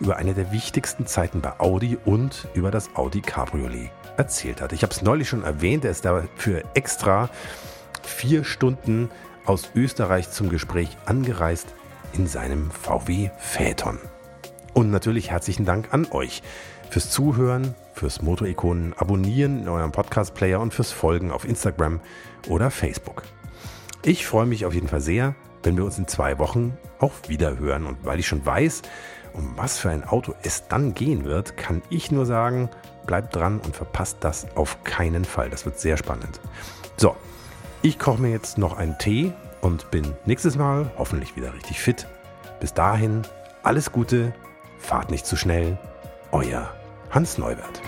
[0.00, 4.72] über eine der wichtigsten Zeiten bei Audi und über das Audi Cabriolet erzählt hat.
[4.72, 7.30] Ich habe es neulich schon erwähnt, er ist dafür extra
[8.02, 9.08] vier Stunden
[9.44, 11.68] aus Österreich zum Gespräch angereist
[12.12, 13.98] in seinem VW Phaeton.
[14.74, 16.42] Und natürlich herzlichen Dank an euch
[16.90, 22.00] fürs Zuhören, fürs Motorikonen abonnieren in eurem Podcast-Player und fürs Folgen auf Instagram
[22.48, 23.22] oder Facebook.
[24.02, 27.58] Ich freue mich auf jeden Fall sehr, wenn wir uns in zwei Wochen auch wieder
[27.58, 27.86] hören.
[27.86, 28.82] Und weil ich schon weiß,
[29.32, 32.68] um was für ein Auto es dann gehen wird, kann ich nur sagen,
[33.06, 35.50] bleibt dran und verpasst das auf keinen Fall.
[35.50, 36.40] Das wird sehr spannend.
[36.96, 37.16] So,
[37.82, 42.06] ich koche mir jetzt noch einen Tee und bin nächstes Mal hoffentlich wieder richtig fit.
[42.60, 43.22] Bis dahin,
[43.62, 44.32] alles Gute,
[44.78, 45.76] fahrt nicht zu schnell.
[46.30, 46.72] Euer
[47.10, 47.82] Hans Neubert.